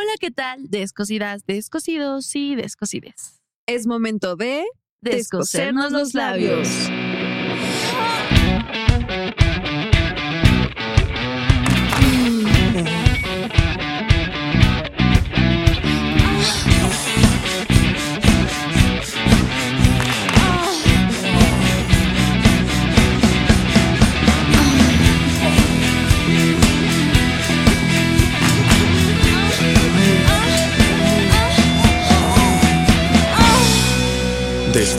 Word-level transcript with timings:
Hola, 0.00 0.12
¿qué 0.18 0.30
tal? 0.30 0.70
Descosidas, 0.70 1.44
descosidos 1.44 2.34
y 2.34 2.54
descosides. 2.54 3.42
Es 3.66 3.86
momento 3.86 4.34
de 4.34 4.64
Descosernos 5.02 5.92
los 5.92 6.14
labios. 6.14 6.68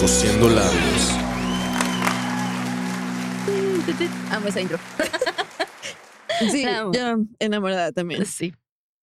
Descosiendo 0.02 0.50
labios. 0.50 1.12
Amo 4.32 4.48
esa 4.48 4.60
intro. 4.60 4.80
Sí, 6.50 6.64
yo 6.92 7.18
enamorada 7.38 7.92
también. 7.92 8.26
Sí. 8.26 8.46
Nice, 8.46 8.56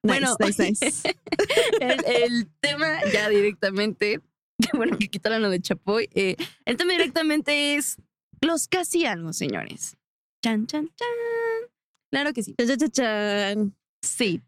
Bueno, 0.03 0.37
nice, 0.41 0.63
nice. 0.71 1.17
el, 1.81 2.05
el 2.05 2.49
tema 2.61 2.99
ya 3.13 3.29
directamente, 3.29 4.21
qué 4.61 4.69
bueno 4.77 4.99
que 4.99 5.07
quitaron 5.07 5.41
lo 5.41 5.51
de 5.51 5.61
Chapoy. 5.61 6.09
eh, 6.15 6.35
el 6.65 6.77
tema 6.77 6.95
directamente 6.95 7.77
es 7.77 7.99
los 8.41 8.67
casi 8.67 9.07
algo, 9.07 9.33
señores. 9.33 9.97
Chan, 10.45 10.67
chan, 10.67 10.89
chan. 10.97 11.71
Claro 12.11 12.33
que 12.33 12.43
sí. 12.43 12.57
Cha, 12.59 12.67
cha, 12.67 12.77
cha, 12.77 12.89
chan. 12.89 13.77
Sí. 14.03 14.43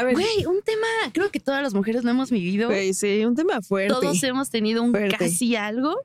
A 0.00 0.04
ver, 0.04 0.14
Güey, 0.14 0.46
un 0.46 0.62
tema, 0.62 0.86
creo 1.12 1.30
que 1.30 1.40
todas 1.40 1.62
las 1.62 1.74
mujeres 1.74 2.04
lo 2.04 2.10
hemos 2.10 2.30
vivido. 2.30 2.68
güey, 2.68 2.94
sí, 2.94 3.24
un 3.24 3.34
tema 3.36 3.60
fuerte. 3.62 3.92
Todos 3.94 4.22
hemos 4.22 4.50
tenido 4.50 4.82
un 4.82 4.90
Fuerte. 4.90 5.16
casi 5.18 5.54
algo 5.56 5.96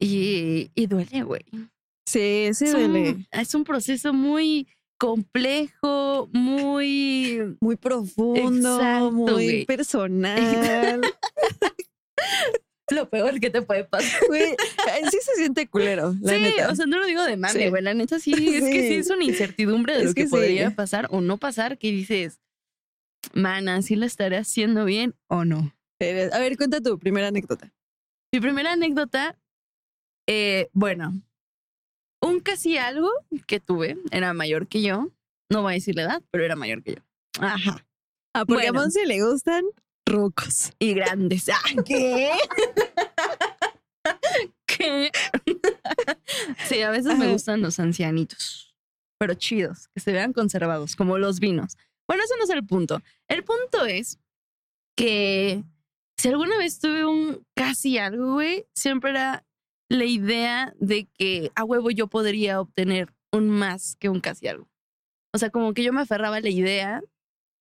y, 0.00 0.70
y 0.74 0.86
duele, 0.86 1.22
güey. 1.22 1.44
Sí, 2.06 2.50
sí 2.54 2.64
es, 2.66 2.74
un, 2.74 2.92
duele. 2.92 3.16
es 3.30 3.54
un 3.54 3.64
proceso 3.64 4.12
muy 4.12 4.66
complejo, 4.98 6.28
muy... 6.32 7.56
Muy 7.60 7.76
profundo, 7.76 8.76
Exacto, 8.76 9.10
muy 9.12 9.64
personal. 9.64 11.00
Lo 12.90 13.08
peor 13.08 13.38
que 13.38 13.50
te 13.50 13.62
puede 13.62 13.84
pasar. 13.84 14.20
Güey, 14.26 14.56
ay, 14.92 15.02
sí 15.12 15.18
se 15.22 15.36
siente 15.36 15.68
culero, 15.68 16.12
la 16.20 16.34
sí, 16.34 16.40
neta. 16.40 16.70
o 16.70 16.74
sea, 16.74 16.86
no 16.86 16.98
lo 16.98 17.06
digo 17.06 17.22
de 17.22 17.36
mame, 17.36 17.54
Sí. 17.62 17.68
güey. 17.68 17.82
La 17.82 17.94
neta 17.94 18.18
sí, 18.18 18.32
es 18.32 18.64
que 18.64 18.88
sí 18.88 18.94
es 18.96 19.10
una 19.10 19.22
incertidumbre 19.22 19.92
de 19.94 20.00
Es 20.00 20.06
lo 20.08 20.14
que, 20.14 20.24
que 20.24 20.28
podría 20.28 20.74
pasar 20.74 21.06
o 21.12 21.20
no 21.20 21.38
pasar, 21.38 21.78
que 21.78 21.92
dices, 21.92 22.40
mana, 23.34 23.82
¿sí 23.82 23.96
la 23.96 24.06
estaré 24.06 24.36
haciendo 24.36 24.84
bien 24.84 25.14
o 25.28 25.44
no? 25.44 25.74
A 26.00 26.38
ver, 26.38 26.56
cuenta 26.56 26.80
tu 26.80 26.98
primera 26.98 27.28
anécdota. 27.28 27.72
Mi 28.32 28.40
primera 28.40 28.72
anécdota, 28.72 29.38
eh, 30.28 30.70
bueno, 30.72 31.20
un 32.22 32.40
casi 32.40 32.78
algo 32.78 33.10
que 33.46 33.60
tuve, 33.60 33.98
era 34.10 34.32
mayor 34.32 34.66
que 34.68 34.82
yo. 34.82 35.08
No 35.50 35.62
voy 35.62 35.72
a 35.72 35.74
decir 35.74 35.96
la 35.96 36.02
edad, 36.02 36.22
pero 36.30 36.44
era 36.44 36.56
mayor 36.56 36.82
que 36.82 36.94
yo. 36.94 37.02
Ajá. 37.40 37.84
Ah, 38.34 38.44
porque 38.46 38.66
Bueno. 38.66 38.78
a 38.78 38.82
Monse 38.82 39.04
le 39.06 39.22
gustan 39.22 39.64
rucos. 40.06 40.72
Y 40.78 40.94
grandes. 40.94 41.48
Ah, 41.62 41.82
¿Qué? 41.84 42.30
¿Qué? 44.66 45.10
sí, 46.66 46.80
a 46.82 46.90
veces 46.90 47.18
me 47.18 47.30
gustan 47.30 47.60
los 47.60 47.78
ancianitos, 47.78 48.74
pero 49.18 49.34
chidos, 49.34 49.88
que 49.88 50.00
se 50.00 50.12
vean 50.12 50.32
conservados, 50.32 50.96
como 50.96 51.18
los 51.18 51.38
vinos. 51.40 51.76
Bueno, 52.10 52.24
ese 52.24 52.36
no 52.36 52.42
es 52.42 52.50
el 52.50 52.66
punto. 52.66 53.00
El 53.28 53.44
punto 53.44 53.86
es 53.86 54.18
que 54.96 55.62
si 56.18 56.28
alguna 56.28 56.58
vez 56.58 56.80
tuve 56.80 57.06
un 57.06 57.46
casi 57.54 57.98
algo, 57.98 58.32
güey, 58.32 58.66
siempre 58.74 59.10
era 59.10 59.46
la 59.88 60.04
idea 60.06 60.74
de 60.80 61.06
que 61.06 61.52
a 61.54 61.62
huevo 61.62 61.92
yo 61.92 62.08
podría 62.08 62.60
obtener 62.60 63.14
un 63.30 63.48
más 63.48 63.94
que 63.94 64.08
un 64.08 64.18
casi 64.18 64.48
algo. 64.48 64.68
O 65.32 65.38
sea, 65.38 65.50
como 65.50 65.72
que 65.72 65.84
yo 65.84 65.92
me 65.92 66.00
aferraba 66.00 66.38
a 66.38 66.40
la 66.40 66.48
idea 66.48 67.00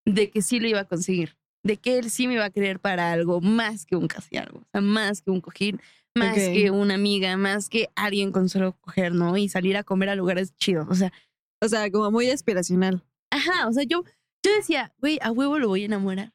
de 0.03 0.31
que 0.31 0.41
sí 0.41 0.59
lo 0.59 0.67
iba 0.67 0.79
a 0.79 0.85
conseguir, 0.85 1.37
de 1.63 1.77
que 1.77 1.99
él 1.99 2.09
sí 2.09 2.27
me 2.27 2.33
iba 2.33 2.45
a 2.45 2.49
creer 2.49 2.79
para 2.79 3.11
algo 3.11 3.41
más 3.41 3.85
que 3.85 3.95
un 3.97 4.07
casi 4.07 4.37
algo, 4.37 4.61
o 4.61 4.67
sea, 4.71 4.81
más 4.81 5.21
que 5.21 5.29
un 5.29 5.41
cojín, 5.41 5.79
más 6.17 6.33
que 6.33 6.71
una 6.71 6.95
amiga, 6.95 7.37
más 7.37 7.69
que 7.69 7.89
alguien 7.93 8.31
con 8.31 8.49
solo 8.49 8.75
coger, 8.81 9.13
¿no? 9.13 9.37
Y 9.37 9.47
salir 9.47 9.77
a 9.77 9.83
comer 9.83 10.09
a 10.09 10.15
lugares 10.15 10.55
chidos. 10.55 10.87
O 10.89 10.95
sea, 10.95 11.13
O 11.61 11.67
sea, 11.67 11.91
como 11.91 12.09
muy 12.09 12.31
aspiracional. 12.31 13.03
ajá, 13.31 13.67
o 13.67 13.73
sea, 13.73 13.83
yo, 13.83 14.03
yo 14.43 14.55
decía, 14.55 14.93
güey, 14.99 15.19
a 15.21 15.31
huevo 15.31 15.59
lo 15.59 15.67
voy 15.67 15.83
a 15.83 15.85
enamorar. 15.85 16.33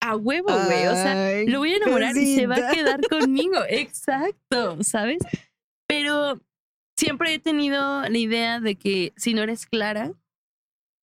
A 0.00 0.16
huevo, 0.16 0.48
güey. 0.48 0.86
O 0.86 0.92
sea, 0.94 1.42
lo 1.46 1.58
voy 1.58 1.72
a 1.72 1.76
enamorar 1.76 2.16
y 2.16 2.36
se 2.36 2.46
va 2.46 2.56
a 2.56 2.70
quedar 2.72 3.00
conmigo. 3.08 3.56
Exacto, 3.68 4.82
¿sabes? 4.82 5.18
Pero 5.88 6.40
siempre 6.96 7.34
he 7.34 7.38
tenido 7.38 8.02
la 8.02 8.18
idea 8.18 8.60
de 8.60 8.76
que 8.76 9.12
si 9.16 9.34
no 9.34 9.42
eres 9.42 9.66
clara, 9.66 10.12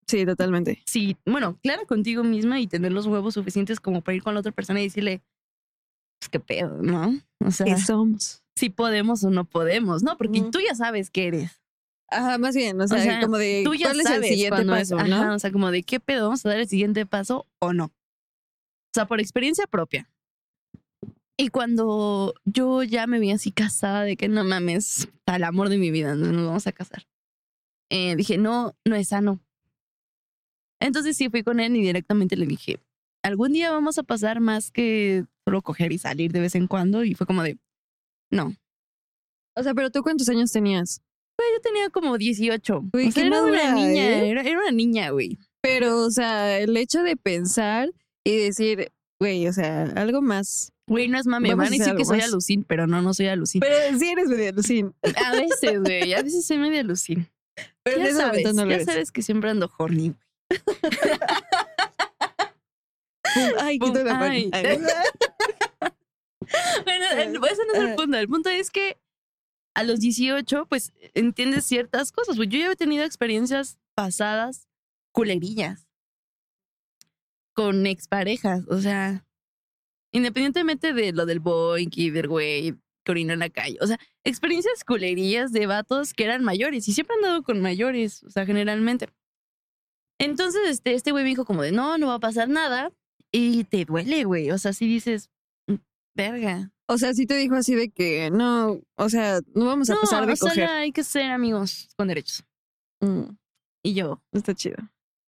Sí, 0.08 0.26
totalmente. 0.26 0.84
si, 0.86 1.18
bueno, 1.26 1.58
clara 1.64 1.86
contigo 1.86 2.24
misma 2.24 2.60
y 2.60 2.68
tener 2.68 2.92
los 2.92 3.08
huevos 3.08 3.34
suficientes 3.36 3.80
como 3.80 4.02
para 4.02 4.16
ir 4.16 4.22
con 4.24 4.34
la 4.34 4.42
otra 4.42 4.52
persona 4.52 4.82
y 4.82 4.84
decirle, 4.84 5.22
pues 6.20 6.30
qué 6.30 6.40
pedo, 6.42 6.82
¿no? 6.82 7.18
O 7.40 7.52
sea, 7.52 7.66
¿Qué 7.66 7.78
somos? 7.78 8.44
si 8.56 8.70
podemos 8.70 9.24
o 9.24 9.30
no 9.30 9.46
podemos, 9.46 10.04
¿no? 10.04 10.18
Porque 10.18 10.42
tú 10.52 10.60
ya 10.60 10.76
sabes 10.76 11.10
qué 11.10 11.28
eres. 11.28 11.62
Ajá, 12.14 12.38
más 12.38 12.56
bien, 12.56 12.80
o 12.82 12.88
sea, 12.88 13.02
sea, 13.02 13.22
como 13.22 13.38
de 13.38 13.64
Tú 13.66 13.74
ya 13.76 13.88
cuál 13.88 14.00
es 14.02 14.04
sabes 14.08 14.30
el 14.30 14.36
siguiente 14.36 14.62
es- 14.62 14.68
paso, 14.68 14.96
¿no? 15.04 15.16
ajá, 15.16 15.36
o 15.36 15.40
sea, 15.40 15.52
como 15.52 15.72
de 15.72 15.84
qué 15.84 16.00
pedo 16.00 16.26
vamos 16.26 16.46
a 16.46 16.50
dar 16.50 16.60
el 16.60 16.68
siguiente 16.68 17.06
paso 17.06 17.48
o 17.60 17.74
no. 17.74 17.86
O 17.86 17.92
sea, 18.94 19.08
por 19.08 19.20
experiencia 19.20 19.66
propia. 19.68 20.10
Y 21.36 21.48
cuando 21.50 22.36
yo 22.46 22.84
ya 22.84 23.08
me 23.08 23.20
vi 23.20 23.32
así 23.32 23.52
casada 23.52 24.04
de 24.04 24.16
que 24.18 24.28
no 24.28 24.44
mames, 24.44 25.08
al 25.26 25.44
amor 25.44 25.70
de 25.70 25.78
mi 25.80 25.90
vida, 25.90 26.14
no 26.16 26.32
nos 26.32 26.46
vamos 26.46 26.68
a 26.68 26.72
casar. 26.72 27.08
eh, 27.90 28.16
dije, 28.16 28.38
no, 28.38 28.76
no 28.86 28.96
es 28.96 29.10
sano. 29.10 29.40
Entonces 30.80 31.16
sí 31.18 31.30
fui 31.30 31.44
con 31.44 31.60
él 31.60 31.76
y 31.76 31.82
directamente 31.82 32.36
le 32.36 32.46
dije, 32.46 32.80
algún 33.24 33.54
día 33.54 33.72
vamos 33.72 33.98
a 33.98 34.04
pasar 34.04 34.40
más 34.42 34.70
que 34.72 35.26
solo 35.46 35.62
coger 35.62 35.92
y 35.92 35.98
salir 35.98 36.32
de 36.32 36.40
vez 36.42 36.56
en 36.56 36.68
cuando. 36.68 37.04
Y 37.04 37.14
fue 37.16 37.26
como 37.28 37.42
de, 37.44 37.58
no. 38.32 38.54
O 39.56 39.64
sea, 39.64 39.74
pero 39.74 39.92
tú 39.92 40.02
cuántos 40.04 40.28
años 40.30 40.52
tenías? 40.52 41.02
Yo 41.40 41.62
tenía 41.62 41.90
como 41.90 42.18
18. 42.18 42.84
Uy, 42.94 43.08
o 43.08 43.12
sea, 43.12 43.26
era 43.26 43.42
una 43.44 43.74
niña, 43.74 44.04
¿eh? 44.22 44.30
era, 44.30 44.42
era 44.44 44.60
una 44.60 44.72
niña, 44.72 45.10
güey. 45.10 45.38
Pero, 45.62 45.98
o 46.00 46.10
sea, 46.12 46.58
el 46.60 46.76
hecho 46.78 47.04
de 47.04 47.16
pensar 47.18 47.90
y 48.24 48.38
decir, 48.38 48.92
güey, 49.20 49.48
o 49.48 49.54
sea, 49.54 49.84
algo 49.96 50.22
más. 50.22 50.72
Güey, 50.88 51.08
no 51.08 51.18
es 51.20 51.26
mame, 51.26 51.50
Vamos 51.50 51.66
van 51.66 51.74
a 51.74 51.78
decir 51.78 51.96
que 51.96 52.06
soy 52.06 52.18
más. 52.18 52.28
alucin, 52.28 52.64
pero 52.64 52.88
no, 52.88 53.02
no 53.02 53.14
soy 53.14 53.28
alucin. 53.28 53.62
Pero 53.62 53.98
sí 53.98 54.10
eres 54.10 54.28
medio 54.28 54.50
alucin. 54.50 54.94
A 55.16 55.32
veces, 55.32 55.80
güey, 55.82 56.14
a 56.14 56.22
veces 56.22 56.46
soy 56.46 56.58
media 56.58 56.82
alucin. 56.82 57.28
Pero 57.84 57.98
en 57.98 58.04
Ya 58.04 58.10
ese 58.10 58.18
sabes, 58.20 58.32
momento 58.44 58.54
no 58.54 58.64
lo 58.66 58.70
ya 58.70 58.76
eres. 58.76 58.86
sabes 58.88 59.12
que 59.12 59.22
siempre 59.22 59.50
ando 59.50 59.72
horny, 59.78 60.10
güey. 60.50 60.60
Ay, 63.60 63.80
quito 63.80 64.04
la 64.04 64.20
ay. 64.22 64.50
Ay. 64.54 64.80
Bueno, 66.84 67.06
el- 67.14 67.36
ese 67.36 67.66
no 67.66 67.74
es 67.74 67.80
el 67.80 67.86
Ajá. 67.88 67.96
punto. 67.96 68.18
El 68.18 68.28
punto 68.28 68.50
es 68.50 68.70
que 68.70 68.98
a 69.76 69.84
los 69.84 70.00
18, 70.00 70.66
pues, 70.68 70.94
entiendes 71.14 71.66
ciertas 71.66 72.12
cosas. 72.12 72.36
güey. 72.38 72.48
Yo 72.50 72.60
ya 72.60 72.72
he 72.72 72.76
tenido 72.76 73.04
experiencias 73.04 73.78
pasadas 73.96 74.68
culerillas 75.12 75.88
con 77.54 77.86
exparejas. 77.86 78.66
O 78.68 78.80
sea, 78.80 79.26
independientemente 80.12 80.94
de 80.94 81.12
lo 81.12 81.26
del 81.26 81.40
boy 81.40 81.88
del 81.88 82.28
güey 82.28 82.76
que 83.04 83.12
orinó 83.12 83.34
en 83.34 83.40
la 83.40 83.50
calle. 83.50 83.78
O 83.82 83.88
sea, 83.88 84.00
experiencias 84.24 84.84
culerillas 84.84 85.52
de 85.52 85.68
vatos 85.68 86.14
que 86.14 86.24
eran 86.24 86.44
mayores 86.44 86.88
y 86.88 86.94
siempre 86.94 87.16
han 87.16 87.22
dado 87.22 87.44
con 87.44 87.62
mayores, 87.62 88.24
o 88.24 88.30
sea, 88.30 88.46
generalmente. 88.46 89.10
Entonces, 90.20 90.62
este, 90.70 90.94
este 90.94 91.12
güey 91.12 91.24
me 91.24 91.30
dijo 91.32 91.46
como 91.46 91.64
de, 91.64 91.72
no, 91.72 91.98
no 91.98 92.08
va 92.08 92.16
a 92.16 92.20
pasar 92.20 92.48
nada. 92.48 92.92
Y 93.32 93.64
te 93.64 93.84
duele, 93.84 94.24
güey. 94.26 94.52
O 94.52 94.58
sea, 94.60 94.74
si 94.74 94.88
dices, 94.88 95.32
"Mm, 95.68 95.76
verga. 96.16 96.72
O 96.88 96.98
sea, 96.98 97.14
sí 97.14 97.26
te 97.26 97.36
dijo 97.38 97.56
así 97.56 97.76
de 97.76 97.90
que 97.90 98.30
no, 98.30 98.82
o 98.96 99.10
sea, 99.10 99.40
no 99.56 99.66
vamos 99.66 99.90
a 99.90 99.96
no, 99.96 100.02
pasar 100.02 100.26
de 100.26 100.34
o 100.34 100.36
coger. 100.38 100.66
hay 100.70 100.92
que 100.92 101.04
ser 101.04 101.32
amigos 101.32 101.88
con 101.98 102.08
derechos. 102.08 102.44
Mm, 103.02 103.36
Y 103.84 103.94
yo, 103.94 104.22
está 104.32 104.54
chido. 104.54 104.78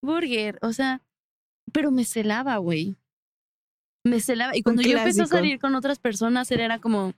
burger, 0.01 0.59
o 0.61 0.73
sea, 0.73 1.01
pero 1.71 1.91
me 1.91 2.03
celaba, 2.05 2.57
güey. 2.57 2.95
Me 4.05 4.19
celaba. 4.19 4.55
Y 4.55 4.61
cuando 4.61 4.81
yo 4.81 4.97
empecé 4.97 5.21
a 5.23 5.25
salir 5.27 5.59
con 5.59 5.75
otras 5.75 5.97
personas, 5.97 6.51
él 6.51 6.59
era 6.59 6.79
como, 6.79 7.13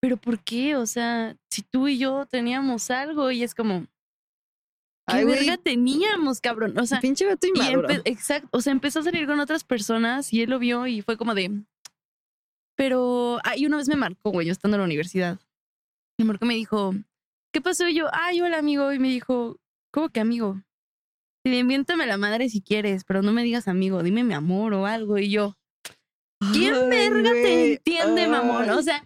¿pero 0.00 0.16
por 0.16 0.40
qué? 0.40 0.76
O 0.76 0.86
sea, 0.86 1.36
si 1.50 1.62
tú 1.62 1.86
y 1.86 1.98
yo 1.98 2.26
teníamos 2.26 2.90
algo 2.90 3.30
y 3.30 3.42
es 3.44 3.54
como, 3.54 3.82
¿qué 5.06 5.18
Ay, 5.18 5.24
verga 5.26 5.56
teníamos, 5.58 6.40
cabrón? 6.40 6.76
O 6.78 6.86
sea, 6.86 7.00
Pinche 7.00 7.26
vato 7.26 7.46
y 7.46 7.50
inmaduro. 7.50 7.88
exacto, 8.04 8.48
o 8.50 8.60
sea, 8.60 8.72
empezó 8.72 9.00
a 9.00 9.04
salir 9.04 9.26
con 9.26 9.38
otras 9.40 9.62
personas 9.62 10.32
y 10.32 10.42
él 10.42 10.50
lo 10.50 10.58
vio 10.58 10.86
y 10.86 11.02
fue 11.02 11.16
como 11.16 11.34
de, 11.34 11.50
pero, 12.76 13.38
ay, 13.44 13.66
una 13.66 13.76
vez 13.76 13.88
me 13.88 13.96
marcó, 13.96 14.30
güey, 14.30 14.46
yo 14.46 14.52
estando 14.52 14.76
en 14.76 14.80
la 14.80 14.86
universidad. 14.86 15.38
Me 16.18 16.24
marcó 16.24 16.46
me 16.46 16.54
dijo, 16.54 16.94
¿qué 17.52 17.60
pasó? 17.60 17.88
Y 17.88 17.94
yo, 17.94 18.06
ay, 18.12 18.40
hola, 18.40 18.58
amigo. 18.58 18.92
Y 18.92 18.98
me 18.98 19.08
dijo, 19.08 19.58
¿cómo 19.92 20.08
que 20.08 20.20
amigo? 20.20 20.62
Miéntame 21.46 22.06
la 22.06 22.16
madre 22.16 22.48
si 22.48 22.62
quieres, 22.62 23.04
pero 23.04 23.20
no 23.20 23.32
me 23.32 23.42
digas 23.42 23.68
amigo, 23.68 24.02
dime 24.02 24.24
mi 24.24 24.32
amor 24.34 24.72
o 24.72 24.86
algo. 24.86 25.18
Y 25.18 25.30
yo, 25.30 25.56
¿quién 26.52 26.74
Ay, 26.74 26.88
verga 26.88 27.30
te 27.30 27.72
entiende, 27.72 28.26
mamón? 28.28 28.70
O 28.70 28.82
sea, 28.82 29.04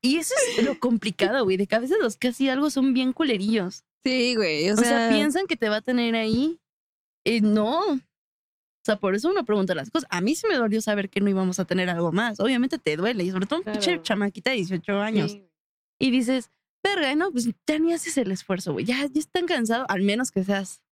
y 0.00 0.16
eso 0.16 0.34
es 0.56 0.64
lo 0.64 0.78
complicado, 0.78 1.44
güey, 1.44 1.58
de 1.58 1.66
que 1.66 1.74
a 1.74 1.80
veces 1.80 1.98
los 2.00 2.16
casi 2.16 2.48
algo 2.48 2.70
son 2.70 2.94
bien 2.94 3.12
culerillos. 3.12 3.84
Sí, 4.04 4.34
güey. 4.34 4.70
O, 4.70 4.74
O 4.74 4.76
sea, 4.78 5.10
piensan 5.10 5.46
que 5.46 5.56
te 5.56 5.68
va 5.68 5.76
a 5.76 5.82
tener 5.82 6.14
ahí. 6.14 6.58
Y 7.24 7.40
no. 7.42 8.00
O 8.82 8.84
sea, 8.84 8.96
por 8.96 9.14
eso 9.14 9.30
uno 9.30 9.44
pregunta 9.44 9.74
las 9.76 9.90
cosas. 9.90 10.08
A 10.10 10.20
mí 10.20 10.34
sí 10.34 10.46
me 10.48 10.56
dolió 10.56 10.80
saber 10.82 11.08
que 11.08 11.20
no 11.20 11.30
íbamos 11.30 11.60
a 11.60 11.64
tener 11.64 11.88
algo 11.88 12.10
más. 12.10 12.40
Obviamente 12.40 12.78
te 12.78 12.96
duele, 12.96 13.22
y 13.24 13.30
sobre 13.30 13.46
todo 13.46 13.60
un 13.60 13.62
Claro. 13.64 13.78
pinche 13.80 14.02
chamaquita 14.02 14.50
de 14.50 14.56
18 14.56 15.00
años. 15.00 15.30
Sí. 15.32 15.44
Y 16.00 16.10
dices, 16.10 16.50
verga, 16.82 17.14
no, 17.14 17.30
pues 17.30 17.48
ya 17.66 17.78
ni 17.78 17.92
haces 17.92 18.16
el 18.18 18.32
esfuerzo, 18.32 18.72
güey. 18.72 18.84
Ya, 18.84 19.06
ya 19.06 19.20
están 19.20 19.46
cansados, 19.46 19.86
al 19.88 20.02
menos 20.02 20.32
que 20.32 20.42
seas 20.42 20.82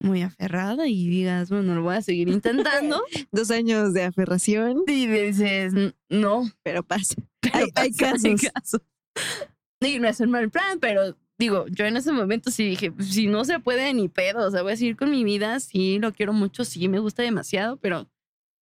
muy 0.00 0.20
aferrada 0.22 0.86
y 0.86 1.08
digas, 1.08 1.48
bueno, 1.50 1.74
lo 1.74 1.82
voy 1.82 1.96
a 1.96 2.02
seguir 2.02 2.28
intentando. 2.28 3.02
Dos 3.32 3.50
años 3.50 3.94
de 3.94 4.04
aferración, 4.04 4.84
y 4.86 5.06
dices, 5.06 5.72
"N- 5.72 5.94
no, 6.10 6.44
pero 6.62 6.82
pasa. 6.82 7.14
pero 7.40 7.56
Hay- 7.56 7.70
hay 7.74 7.90
pasa, 7.92 8.12
casos. 8.12 8.40
casos. 8.52 8.80
Y 9.80 9.98
no 9.98 10.08
es 10.08 10.20
un 10.20 10.30
mal 10.30 10.50
plan, 10.50 10.78
pero 10.80 11.16
digo, 11.38 11.66
yo 11.68 11.84
en 11.86 11.96
ese 11.96 12.12
momento 12.12 12.50
sí 12.50 12.64
dije, 12.64 12.90
pues, 12.92 13.08
si 13.14 13.26
no 13.26 13.44
se 13.44 13.60
puede 13.60 13.92
ni 13.94 14.08
pedo, 14.08 14.46
o 14.46 14.50
sea, 14.50 14.62
voy 14.62 14.72
a 14.72 14.76
seguir 14.76 14.96
con 14.96 15.10
mi 15.10 15.24
vida, 15.24 15.60
sí, 15.60 15.98
lo 15.98 16.12
quiero 16.12 16.32
mucho, 16.32 16.64
sí, 16.64 16.88
me 16.88 16.98
gusta 16.98 17.22
demasiado, 17.22 17.76
pero 17.76 18.08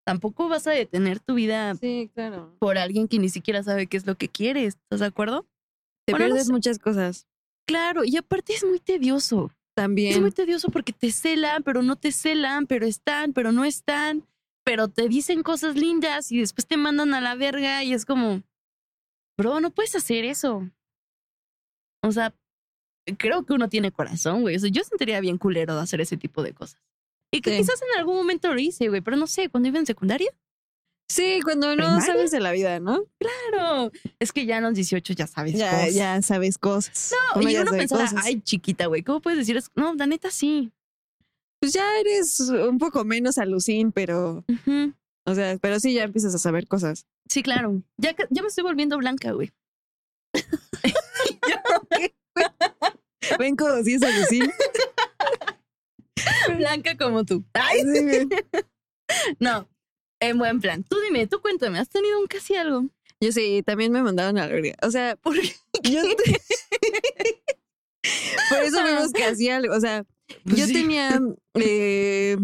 tampoco 0.05 0.49
vas 0.49 0.67
a 0.67 0.71
detener 0.73 1.19
tu 1.21 1.35
vida 1.35 1.75
Sí, 1.75 2.11
claro. 2.15 2.55
por 2.61 2.79
alguien 2.79 3.09
que 3.09 3.19
ni 3.19 3.29
siquiera 3.29 3.63
sabe 3.63 3.87
qué 3.87 3.97
es 3.97 4.07
lo 4.07 4.15
que 4.17 4.29
quieres, 4.29 4.75
¿estás 4.77 5.01
de 5.01 5.07
acuerdo? 5.07 5.47
Te 6.07 6.13
Bueno, 6.13 6.27
no 6.27 6.35
pierdes 6.35 6.47
sé. 6.47 6.53
muchas 6.53 6.79
cosas. 6.79 7.27
Claro, 7.67 8.05
y 8.05 8.17
aparte 8.17 8.53
es 8.55 8.65
muy 8.65 8.79
tedioso. 8.79 9.47
Es 9.51 9.75
También. 9.75 10.21
muy 10.21 10.31
tedioso 10.31 10.69
porque 10.71 10.93
te 10.93 11.11
celan, 11.11 11.63
pero 11.65 11.83
no 11.83 11.97
te 11.97 12.13
celan, 12.13 12.67
pero 12.67 12.87
están, 12.87 13.33
pero 13.33 13.51
no 13.53 13.65
están, 13.65 14.25
pero 14.65 14.89
te 14.89 15.09
dicen 15.09 15.43
cosas 15.43 15.75
lindas 15.77 16.31
y 16.31 16.39
después 16.39 16.67
te 16.67 16.77
mandan 16.77 17.13
a 17.15 17.21
la 17.21 17.35
verga 17.35 17.83
y 17.83 17.93
es 17.93 18.05
como, 18.07 18.43
bro, 19.37 19.61
no 19.61 19.71
puedes 19.71 19.95
hacer 19.97 20.25
eso. 20.25 20.71
O 22.03 22.13
sea, 22.13 22.33
creo 23.19 23.45
que 23.45 23.53
uno 23.53 23.69
tiene 23.69 23.93
corazón, 23.93 24.43
güey. 24.43 24.57
O 24.57 24.59
sea, 24.59 24.71
yo 24.71 24.83
sentiría 24.85 25.21
bien 25.21 25.39
culero 25.39 25.75
de 25.77 25.81
hacer 25.83 26.01
ese 26.01 26.17
tipo 26.17 26.43
de 26.43 26.53
cosas. 26.53 26.81
Y 27.33 27.41
que 27.41 27.51
Sí. 27.51 27.59
quizás 27.59 27.81
en 27.83 27.99
algún 27.99 28.17
momento 28.17 28.53
lo 28.53 28.59
hice, 28.61 28.89
güey, 28.89 29.01
pero 29.01 29.17
no 29.17 29.27
sé, 29.27 29.49
cuando 29.49 29.69
iba 29.69 29.79
en 29.79 29.87
secundaria. 29.87 30.31
Sí, 31.09 31.41
cuando 31.45 31.69
no 31.77 31.85
¿Primaria? 31.85 32.05
sabes 32.07 32.31
de 32.33 32.41
la 32.41 32.51
vida, 32.51 32.81
¿no? 32.81 33.05
Claro, 33.21 33.93
es 34.19 34.33
que 34.33 34.45
ya 34.45 34.59
a 34.59 34.61
los 34.61 34.75
18 34.75 35.13
ya 35.13 35.27
sabes 35.29 35.55
Ya, 35.55 35.71
cosas. 35.71 35.95
ya 35.95 36.21
sabes 36.23 36.59
cosas. 36.59 37.13
No, 37.37 37.43
y 37.43 37.55
uno 37.57 37.67
sabe 37.67 37.79
pensaba, 37.79 38.03
cosas. 38.03 38.25
ay, 38.25 38.41
chiquita, 38.41 38.87
güey, 38.87 39.03
¿cómo 39.03 39.21
puedes 39.21 39.39
decir 39.39 39.57
eso? 39.57 39.71
No, 39.77 39.95
la 39.95 40.07
neta 40.07 40.31
sí. 40.33 40.73
Pues 41.61 41.73
ya 41.73 41.85
eres 42.01 42.41
un 42.41 42.79
poco 42.79 43.05
menos 43.05 43.39
alucín, 43.39 43.93
pero, 43.93 44.45
o 45.27 45.35
sea, 45.35 45.57
pero 45.59 45.79
sí 45.79 45.95
ya 45.95 46.03
empiezas 46.05 46.35
a 46.35 46.39
saber 46.39 46.67
cosas. 46.67 47.07
Sí, 47.29 47.43
claro. 47.43 47.83
Ya, 47.99 48.15
ya 48.31 48.43
me 48.43 48.49
estoy 48.49 48.65
volviendo 48.65 48.99
blanca, 48.99 49.31
güey. 49.33 49.53
Ven 53.39 53.57
como 53.57 53.83
si 53.83 53.95
es 53.95 54.03
alucín. 54.03 54.51
blanca 56.57 56.97
como 56.97 57.25
tú. 57.25 57.45
Ay, 57.55 57.81
Sí, 57.83 58.29
no, 59.39 59.69
en 60.21 60.39
buen 60.39 60.61
plan. 60.61 60.85
Tú 60.85 60.97
dime, 61.01 61.27
tú 61.27 61.41
cuéntame, 61.41 61.79
¿has 61.79 61.89
tenido 61.89 62.21
un 62.21 62.27
casi 62.27 62.57
algo? 62.57 62.85
Yo 63.21 63.33
sí, 63.33 63.63
también 63.65 63.93
me 63.93 64.03
mandaron 64.03 64.37
a 64.39 64.47
la 64.47 64.53
verga. 64.53 64.75
O 64.83 64.91
sea, 64.91 65.17
¿Por 65.17 65.35
qué? 65.41 65.55
yo 65.91 66.03
Por 68.51 68.59
eso 68.63 68.85
vimos 68.85 69.13
que 69.13 69.25
hacía 69.25 69.57
algo. 69.57 69.75
O 69.75 69.81
sea, 69.81 70.05
Pues 70.45 70.57
yo 70.57 70.67
sí. 70.67 70.73
tenía. 70.73 71.21
Eh, 71.55 72.37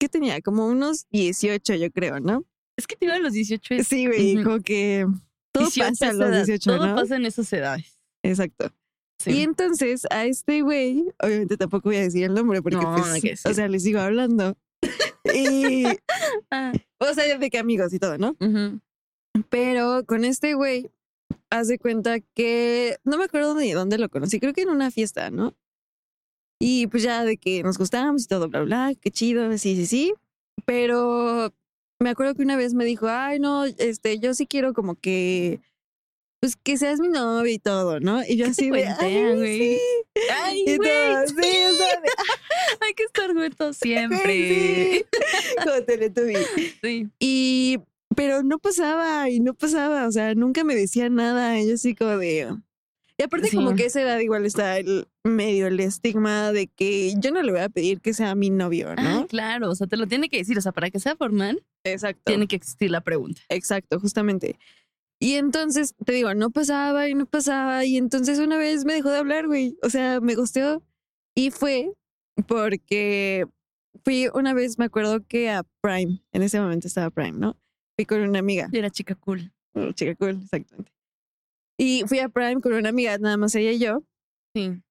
¿Qué 0.00 0.08
tenía? 0.08 0.40
Como 0.40 0.66
unos 0.66 1.06
18, 1.10 1.74
yo 1.74 1.90
creo, 1.90 2.20
¿no? 2.20 2.44
Es 2.76 2.86
que 2.86 2.96
te 2.96 3.04
iba 3.04 3.14
a 3.14 3.18
los 3.18 3.34
18. 3.34 3.74
es 3.74 3.86
Sí, 3.88 4.06
güey, 4.06 4.42
como 4.42 4.60
que 4.60 5.06
todo 5.52 5.64
18 5.64 5.88
pasa 5.90 6.08
a 6.08 6.12
los 6.14 6.28
edad, 6.30 6.46
18, 6.46 6.70
Todo 6.76 6.86
¿no? 6.86 6.94
pasa 6.94 7.16
en 7.16 7.26
esas 7.26 7.52
edades. 7.52 7.98
Exacto. 8.22 8.72
Sí. 9.20 9.32
Y 9.32 9.42
entonces 9.42 10.06
a 10.08 10.24
este 10.24 10.62
güey, 10.62 11.04
obviamente 11.22 11.58
tampoco 11.58 11.90
voy 11.90 11.96
a 11.96 12.00
decir 12.00 12.24
el 12.24 12.32
nombre 12.32 12.62
porque, 12.62 12.78
No, 12.78 12.96
pues, 12.96 13.44
o 13.44 13.52
sea, 13.52 13.68
le 13.68 13.78
sigo 13.78 14.00
hablando. 14.00 14.56
Y, 15.34 15.84
Ah, 16.50 16.72
o 16.98 17.12
sea, 17.12 17.36
de 17.38 17.50
que 17.50 17.58
amigos 17.58 17.92
y 17.92 17.98
todo, 17.98 18.16
¿no? 18.16 18.34
Pero 19.50 20.04
con 20.06 20.24
este 20.24 20.54
güey, 20.54 20.90
haz 21.50 21.68
de 21.68 21.78
cuenta 21.78 22.20
que 22.20 22.96
no 23.04 23.18
me 23.18 23.24
acuerdo 23.24 23.54
ni 23.54 23.72
dónde 23.72 23.98
lo 23.98 24.08
conocí, 24.08 24.40
creo 24.40 24.54
que 24.54 24.62
en 24.62 24.70
una 24.70 24.90
fiesta, 24.90 25.30
¿no? 25.30 25.54
Y 26.58 26.86
pues 26.86 27.02
ya 27.02 27.24
de 27.24 27.36
que 27.36 27.62
nos 27.62 27.76
gustábamos 27.76 28.24
y 28.24 28.26
todo, 28.26 28.48
bla, 28.48 28.62
bla, 28.62 28.92
qué 29.00 29.10
chido, 29.10 29.50
sí, 29.58 29.76
sí, 29.76 29.86
sí. 29.86 30.14
Pero 30.64 31.52
me 32.00 32.10
acuerdo 32.10 32.34
que 32.34 32.42
una 32.42 32.56
vez 32.56 32.72
me 32.72 32.86
dijo, 32.86 33.08
ay, 33.08 33.38
no, 33.38 33.66
este, 33.66 34.18
yo 34.18 34.32
sí 34.32 34.46
quiero 34.46 34.72
como 34.72 34.94
que, 34.94 35.60
pues 36.40 36.56
que 36.56 36.76
seas 36.78 36.98
mi 37.00 37.08
novio 37.08 37.52
y 37.52 37.58
todo, 37.58 38.00
¿no? 38.00 38.22
Y 38.26 38.36
yo 38.36 38.46
¿Qué 38.46 38.52
te 38.52 38.62
así 38.62 38.68
cuentea, 38.70 38.96
ay, 39.00 39.36
güey? 39.36 39.58
sí. 39.58 39.78
Ay, 40.42 40.64
güey. 40.64 40.78
todo, 40.78 41.26
sí, 41.26 41.34
o 41.34 41.74
sea, 41.76 42.00
de, 42.00 42.08
Hay 42.80 42.94
que 42.94 43.02
estar 43.04 43.32
juntos 43.32 43.78
"Ay, 43.82 43.88
siempre. 43.90 44.24
sí", 44.34 45.04
como 45.64 45.82
Teletubby. 45.84 46.36
Sí. 46.82 47.08
Y, 47.18 47.78
pero 48.16 48.42
no 48.42 48.58
pasaba 48.58 49.28
y 49.30 49.40
no 49.40 49.54
pasaba, 49.54 50.06
o 50.08 50.12
sea, 50.12 50.34
nunca 50.34 50.64
me 50.64 50.74
decía 50.74 51.08
nada, 51.10 51.58
y 51.60 51.68
yo 51.68 51.74
así 51.74 51.94
como 51.94 52.16
de... 52.16 52.54
Y 53.18 53.22
aparte 53.22 53.48
Sí. 53.48 53.56
como 53.56 53.74
que 53.76 53.82
a 53.82 53.86
esa 53.86 54.00
edad 54.00 54.18
igual 54.20 54.46
está 54.46 54.78
el 54.78 55.06
medio 55.24 55.66
el 55.66 55.78
estigma 55.78 56.52
de 56.52 56.68
que 56.68 57.12
yo 57.18 57.30
no 57.32 57.42
le 57.42 57.52
voy 57.52 57.60
a 57.60 57.68
pedir 57.68 58.00
que 58.00 58.14
sea 58.14 58.34
mi 58.34 58.48
novio, 58.48 58.88
Ah, 58.96 59.02
¿no? 59.02 59.26
claro, 59.26 59.68
o 59.70 59.74
sea, 59.74 59.86
te 59.86 59.98
lo 59.98 60.06
tiene 60.06 60.30
que 60.30 60.38
decir. 60.38 60.56
O 60.56 60.62
sea, 60.62 60.72
para 60.72 60.88
que 60.90 60.98
sea 61.00 61.16
formal, 61.16 61.62
Exacto. 61.84 62.22
tiene 62.24 62.46
que 62.46 62.56
existir 62.56 62.90
la 62.90 63.02
pregunta. 63.02 63.42
Exacto, 63.50 64.00
justamente. 64.00 64.56
Y 65.22 65.34
entonces, 65.34 65.94
te 66.06 66.14
digo, 66.14 66.32
no 66.34 66.50
pasaba 66.50 67.06
y 67.08 67.14
no 67.14 67.26
pasaba. 67.26 67.84
Y 67.84 67.98
entonces 67.98 68.38
una 68.38 68.56
vez 68.56 68.86
me 68.86 68.94
dejó 68.94 69.10
de 69.10 69.18
hablar, 69.18 69.46
güey. 69.46 69.76
O 69.82 69.90
sea, 69.90 70.18
me 70.20 70.34
gusteó. 70.34 70.82
Y 71.34 71.50
fue 71.50 71.92
porque 72.48 73.44
fui 74.02 74.28
una 74.32 74.54
vez, 74.54 74.78
me 74.78 74.86
acuerdo 74.86 75.24
que 75.26 75.50
a 75.50 75.62
Prime, 75.82 76.22
en 76.32 76.42
ese 76.42 76.58
momento 76.58 76.88
estaba 76.88 77.10
Prime, 77.10 77.38
¿no? 77.38 77.56
Fui 77.96 78.06
con 78.06 78.22
una 78.22 78.38
amiga. 78.38 78.68
Yo 78.72 78.78
era 78.78 78.88
chica 78.88 79.14
cool. 79.14 79.52
Oh, 79.74 79.92
chica 79.92 80.14
cool, 80.14 80.40
exactamente. 80.42 80.90
Y 81.78 82.04
fui 82.06 82.18
a 82.20 82.30
Prime 82.30 82.62
con 82.62 82.72
una 82.72 82.88
amiga, 82.88 83.18
nada 83.18 83.36
más 83.36 83.54
ella 83.54 83.72
y 83.72 83.78
yo. 83.78 84.02
Sí. 84.54 84.82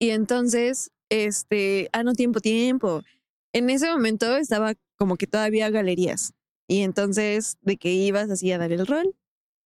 Y 0.00 0.10
entonces, 0.10 0.92
este, 1.10 1.90
ah, 1.92 2.02
no, 2.02 2.14
tiempo, 2.14 2.40
tiempo. 2.40 3.02
En 3.52 3.68
ese 3.68 3.90
momento 3.90 4.34
estaba 4.36 4.74
como 4.96 5.16
que 5.16 5.26
todavía 5.26 5.68
galerías. 5.68 6.32
Y 6.68 6.80
entonces, 6.80 7.58
de 7.60 7.76
que 7.76 7.92
ibas 7.92 8.30
así 8.30 8.50
a 8.50 8.58
dar 8.58 8.72
el 8.72 8.86
rol 8.86 9.14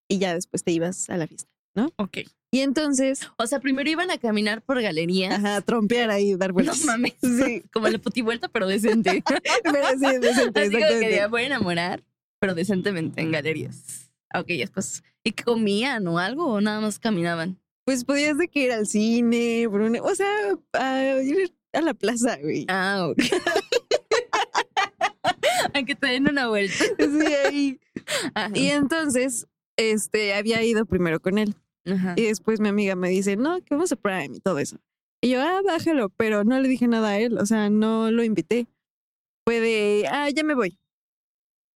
y 0.08 0.18
ya 0.18 0.34
después 0.34 0.64
te 0.64 0.72
ibas 0.72 1.08
a 1.10 1.16
la 1.16 1.26
fiesta. 1.26 1.48
Ok. 1.96 2.18
Y 2.50 2.60
entonces, 2.60 3.28
O 3.36 3.46
sea, 3.46 3.60
primero 3.60 3.88
iban 3.90 4.10
a 4.10 4.18
caminar 4.18 4.62
por 4.62 4.80
galerías. 4.80 5.34
ajá, 5.34 5.60
trompear 5.60 6.10
ahí, 6.10 6.34
dar 6.34 6.48
No 6.50 6.54
vueltas. 6.54 6.84
mames. 6.84 7.14
Sí, 7.22 7.62
Como 7.72 7.88
la 7.88 7.98
putivuelta, 7.98 8.48
pero 8.48 8.66
decente. 8.66 9.22
pero 9.64 9.88
sí, 9.90 10.18
decente, 10.18 10.60
Así 10.60 10.72
como 10.72 11.00
que 11.00 11.26
voy 11.28 11.42
a 11.42 11.46
enamorar, 11.46 12.02
pero 12.40 12.54
decentemente 12.54 13.20
en 13.20 13.30
galerías. 13.32 14.10
Ok, 14.34 14.46
después. 14.48 15.02
¿Y 15.24 15.32
comían 15.32 16.06
o 16.08 16.18
algo 16.18 16.46
o 16.46 16.60
nada 16.60 16.80
más 16.80 16.98
caminaban? 16.98 17.58
Pues 17.84 18.04
podías 18.04 18.36
de 18.38 18.48
que 18.48 18.60
ir 18.64 18.72
al 18.72 18.86
cine, 18.86 19.66
por 19.70 19.80
una- 19.82 20.02
o 20.02 20.14
sea, 20.14 20.28
a 20.72 21.22
ir 21.22 21.52
a 21.72 21.80
la 21.82 21.94
plaza, 21.94 22.38
güey. 22.42 22.64
Ah, 22.68 23.08
ok. 23.10 23.18
a 25.74 25.82
que 25.84 25.94
te 25.94 26.06
den 26.06 26.28
una 26.28 26.48
vuelta. 26.48 26.84
Sí, 26.98 27.34
ahí. 27.46 27.80
Ajá. 28.34 28.50
Y 28.54 28.68
entonces, 28.68 29.46
este, 29.78 30.34
había 30.34 30.62
ido 30.62 30.84
primero 30.84 31.20
con 31.20 31.38
él. 31.38 31.54
Ajá. 31.86 32.14
Y 32.16 32.24
después 32.24 32.60
mi 32.60 32.68
amiga 32.68 32.94
me 32.96 33.08
dice, 33.08 33.36
no, 33.36 33.62
que 33.62 33.74
vamos 33.74 33.90
a 33.92 33.96
Prime 33.96 34.36
y 34.36 34.40
todo 34.40 34.58
eso. 34.58 34.76
Y 35.22 35.30
yo, 35.30 35.40
ah, 35.40 35.62
bájalo, 35.64 36.10
pero 36.10 36.44
no 36.44 36.60
le 36.60 36.68
dije 36.68 36.86
nada 36.86 37.10
a 37.10 37.18
él, 37.18 37.38
o 37.38 37.46
sea, 37.46 37.70
no 37.70 38.10
lo 38.10 38.22
invité. 38.22 38.66
Fue 39.46 39.60
de, 39.60 40.06
ah, 40.10 40.28
ya 40.28 40.44
me 40.44 40.54
voy. 40.54 40.78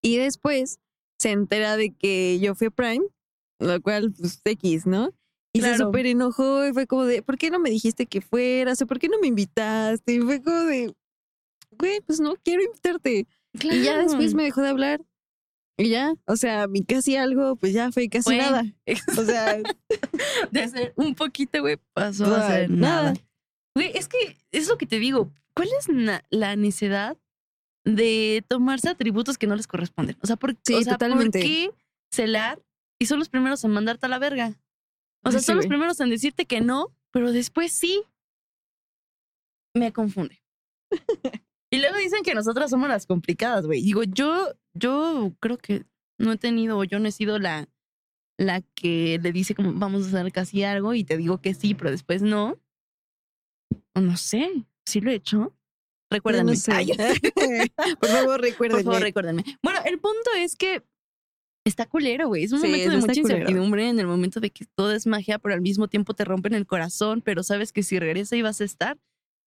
Y 0.03 0.17
después 0.17 0.79
se 1.20 1.31
entera 1.31 1.77
de 1.77 1.91
que 1.91 2.39
yo 2.39 2.55
fui 2.55 2.67
a 2.67 2.72
Prime, 2.72 3.05
lo 3.60 3.81
cual, 3.81 4.12
pues, 4.12 4.41
X, 4.43 4.86
¿no? 4.86 5.12
Y 5.53 5.62
se 5.62 5.67
Claro. 5.67 5.86
súper 5.86 6.05
enojó 6.08 6.65
y 6.67 6.74
fue 6.74 6.88
como 6.88 7.05
de, 7.05 7.22
¿por 7.22 7.38
qué 7.38 7.50
no 7.51 7.60
me 7.60 7.70
dijiste 7.70 8.05
que 8.08 8.22
fueras? 8.22 8.81
O 8.81 8.88
¿por 8.88 9.00
qué 9.00 9.08
no 9.10 9.20
me 9.20 9.27
invitaste? 9.27 10.13
Y 10.13 10.20
fue 10.22 10.41
como 10.41 10.62
de, 10.62 10.93
güey, 11.77 12.01
pues 12.01 12.20
no 12.20 12.36
quiero 12.43 12.63
invitarte. 12.63 13.27
Y 13.62 13.84
ya 13.84 13.98
después 14.01 14.34
me 14.34 14.43
dejó 14.43 14.62
de 14.62 14.70
hablar. 14.70 15.01
Y 15.81 15.89
ya, 15.89 16.13
o 16.25 16.35
sea, 16.35 16.67
mi 16.67 16.83
casi 16.83 17.15
algo, 17.15 17.55
pues 17.55 17.73
ya 17.73 17.91
fue 17.91 18.07
casi 18.07 18.23
Fue. 18.23 18.38
nada. 18.38 18.63
O 19.17 19.23
sea, 19.25 19.57
de 20.51 20.67
ser 20.67 20.93
un 20.95 21.15
poquito, 21.15 21.59
güey, 21.61 21.77
pasó 21.93 22.27
No, 22.27 22.35
a 22.35 22.47
ser 22.47 22.69
nada. 22.69 23.13
Güey, 23.75 23.91
es 23.95 24.07
que 24.07 24.38
es 24.51 24.67
lo 24.67 24.77
que 24.77 24.85
te 24.85 25.00
digo. 25.00 25.31
¿Cuál 25.55 25.69
es 25.79 25.88
la 26.29 26.55
necesidad 26.55 27.17
de 27.83 28.43
tomarse 28.47 28.89
atributos 28.89 29.38
que 29.38 29.47
no 29.47 29.55
les 29.55 29.67
corresponden? 29.67 30.17
O 30.21 30.27
sea, 30.27 30.35
¿por, 30.35 30.55
Sí, 30.63 30.75
o 30.75 30.81
sea, 30.81 30.93
totalmente. 30.93 31.39
¿por 31.39 31.47
qué 31.47 31.71
celar 32.11 32.61
y 33.00 33.07
son 33.07 33.19
los 33.19 33.29
primeros 33.29 33.63
en 33.63 33.71
mandarte 33.71 34.05
a 34.05 34.09
la 34.09 34.19
verga? 34.19 34.53
O 35.23 35.31
sea, 35.31 35.39
Sí, 35.39 35.47
son 35.47 35.57
los 35.57 35.67
primeros 35.67 36.00
en 36.00 36.09
decirte 36.09 36.45
que 36.45 36.61
no, 36.61 36.95
pero 37.11 37.31
después 37.31 37.71
sí. 37.71 38.03
Me 39.73 39.91
confunde. 39.91 40.41
Luego 41.81 41.97
dicen 41.97 42.23
que 42.23 42.33
nosotras 42.35 42.69
somos 42.69 42.88
las 42.89 43.05
complicadas, 43.05 43.65
güey. 43.65 43.81
Digo, 43.81 44.03
yo, 44.03 44.53
yo 44.73 45.33
creo 45.39 45.57
que 45.57 45.85
no 46.17 46.31
he 46.33 46.38
tenido, 46.38 46.83
yo 46.83 47.00
no 47.00 47.07
he 47.07 47.11
sido 47.11 47.39
la, 47.39 47.67
la 48.38 48.61
que 48.75 49.19
le 49.21 49.31
dice 49.31 49.55
como 49.55 49.73
vamos 49.73 50.05
a 50.05 50.07
hacer 50.19 50.31
casi 50.31 50.63
algo 50.63 50.93
y 50.93 51.03
te 51.03 51.17
digo 51.17 51.41
que 51.41 51.53
sí, 51.53 51.73
pero 51.75 51.91
después 51.91 52.21
no. 52.21 52.59
O 53.95 54.01
no 54.01 54.15
sé, 54.17 54.65
sí 54.85 55.01
lo 55.01 55.11
he 55.11 55.15
hecho. 55.15 55.53
Recuérdenme. 56.09 56.51
No 56.51 56.57
sé. 56.57 56.71
Ay, 56.73 56.91
Por 58.00 58.09
favor, 58.09 58.41
recuérdenme. 58.41 58.83
por 58.83 58.93
favor, 58.93 59.01
recuérdenme. 59.01 59.43
Bueno, 59.63 59.79
el 59.85 60.00
punto 60.00 60.29
es 60.38 60.55
que 60.55 60.83
está 61.65 61.85
culero, 61.85 62.27
güey. 62.27 62.43
Es 62.43 62.51
un 62.51 62.59
Sí, 62.61 62.67
momento 62.67 62.91
de 62.91 62.97
mucha 62.97 63.19
incertidumbre 63.19 63.88
en 63.89 64.00
el 64.00 64.07
momento 64.07 64.39
de 64.39 64.50
que 64.50 64.65
todo 64.75 64.91
es 64.93 65.07
magia, 65.07 65.39
pero 65.39 65.53
al 65.55 65.61
mismo 65.61 65.88
tiempo 65.88 66.13
te 66.13 66.25
rompen 66.25 66.53
el 66.53 66.65
corazón, 66.65 67.21
pero 67.21 67.43
sabes 67.43 67.71
que 67.71 67.83
si 67.83 68.00
regresa 68.00 68.35
y 68.35 68.41
vas 68.41 68.61
a 68.61 68.65
estar. 68.65 68.97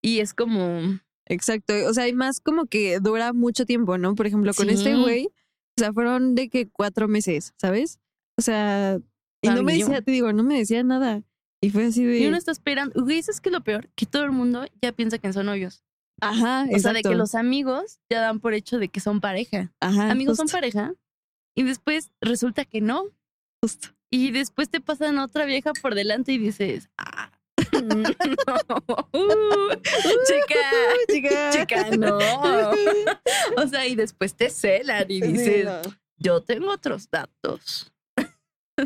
Y 0.03 0.21
es 0.21 0.33
como, 0.35 1.01
Exacto. 1.27 1.75
O 1.89 1.95
sea, 1.95 2.05
hay 2.05 2.13
más 2.13 2.41
como 2.41 2.67
que 2.67 3.01
dura 3.01 3.33
mucho 3.33 3.67
tiempo, 3.67 3.99
¿no? 3.99 4.15
Por 4.15 4.27
ejemplo, 4.27 4.53
con 4.55 4.71
este 4.71 4.97
güey, 4.97 5.27
o 5.27 5.81
sea, 5.81 5.93
fueron 5.93 6.35
de 6.35 6.49
que 6.49 6.69
cuatro 6.69 7.09
meses, 7.09 7.55
¿sabes? 7.57 7.99
O 8.39 8.43
sea, 8.43 8.99
y 9.43 9.49
no 9.49 9.63
me 9.63 9.75
decía, 9.75 10.03
te 10.03 10.11
digo, 10.11 10.33
no 10.33 10.43
me 10.43 10.59
decía 10.59 10.83
nada. 10.83 11.23
Y 11.61 11.71
fue 11.71 11.87
así 11.87 12.05
de. 12.05 12.19
y 12.19 12.27
uno 12.27 12.37
está 12.37 12.53
esperando. 12.53 13.03
Güey, 13.03 13.19
eso 13.19 13.31
es 13.31 13.41
que 13.41 13.51
lo 13.51 13.63
peor, 13.63 13.89
que 13.95 14.07
todo 14.07 14.25
el 14.25 14.33
mundo 14.33 14.67
ya 14.83 14.93
piensa 14.93 15.19
que 15.19 15.33
son 15.33 15.47
novios. 15.47 15.83
Ajá, 16.21 16.67
O 16.73 16.79
sea, 16.79 16.93
de 16.93 17.03
que 17.03 17.15
los 17.15 17.35
amigos 17.35 18.01
ya 18.09 18.21
dan 18.21 18.41
por 18.41 18.55
hecho 18.55 18.79
de 18.79 18.89
que 18.89 19.01
son 19.01 19.21
pareja. 19.21 19.73
Ajá, 19.81 20.11
amigos 20.11 20.37
son 20.37 20.49
pareja. 20.49 20.95
Y 21.57 21.63
después 21.63 22.13
resulta 22.21 22.65
que 22.65 22.81
no. 22.81 23.05
justo. 23.63 23.89
Y 24.11 24.31
después 24.31 24.69
te 24.69 24.81
pasan 24.81 25.19
otra 25.19 25.45
vieja 25.45 25.73
por 25.83 25.95
delante 25.95 26.33
y 26.33 26.39
dices, 26.39 26.89
ah. 26.99 27.33
Uh, 29.13 29.71
chica, 30.27 30.61
Chica. 31.13 31.51
chica, 31.51 31.91
no. 31.97 32.19
O 33.57 33.67
sea, 33.69 33.87
y 33.87 33.95
después 33.95 34.35
te 34.35 34.51
celan 34.51 35.07
y 35.11 35.21
Sí, 35.21 35.27
dices, 35.33 35.65
no. 35.65 35.81
yo 36.19 36.41
tengo 36.43 36.71
otros 36.71 37.09
datos. 37.11 37.93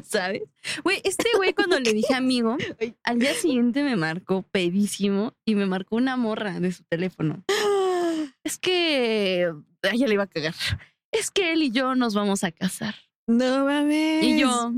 ¿Sabes? 0.05 0.43
Güey, 0.85 1.01
este 1.05 1.31
güey 1.37 1.55
cuando 1.55 1.81
le 1.81 1.95
dije 1.95 2.13
amigo, 2.15 2.57
al 3.05 3.19
día 3.19 3.33
siguiente 3.35 3.83
me 3.83 3.97
marcó 3.97 4.43
pedísimo 4.43 5.33
y 5.47 5.55
me 5.55 5.65
marcó 5.65 5.97
una 5.97 6.17
morra 6.17 6.61
de 6.61 6.73
su 6.73 6.85
teléfono. 6.85 7.43
Es 8.45 8.59
que 8.59 9.53
ay, 9.83 9.99
ya 9.99 10.07
le 10.07 10.15
iba 10.15 10.23
a 10.23 10.27
cagar. 10.27 10.55
Es 11.13 11.31
que 11.31 11.53
él 11.53 11.63
y 11.63 11.71
yo 11.71 11.95
nos 11.95 12.15
vamos 12.15 12.45
a 12.45 12.53
casar. 12.53 12.95
No 13.27 13.65
mames. 13.67 14.23
Y 14.25 14.39
yo, 14.41 14.73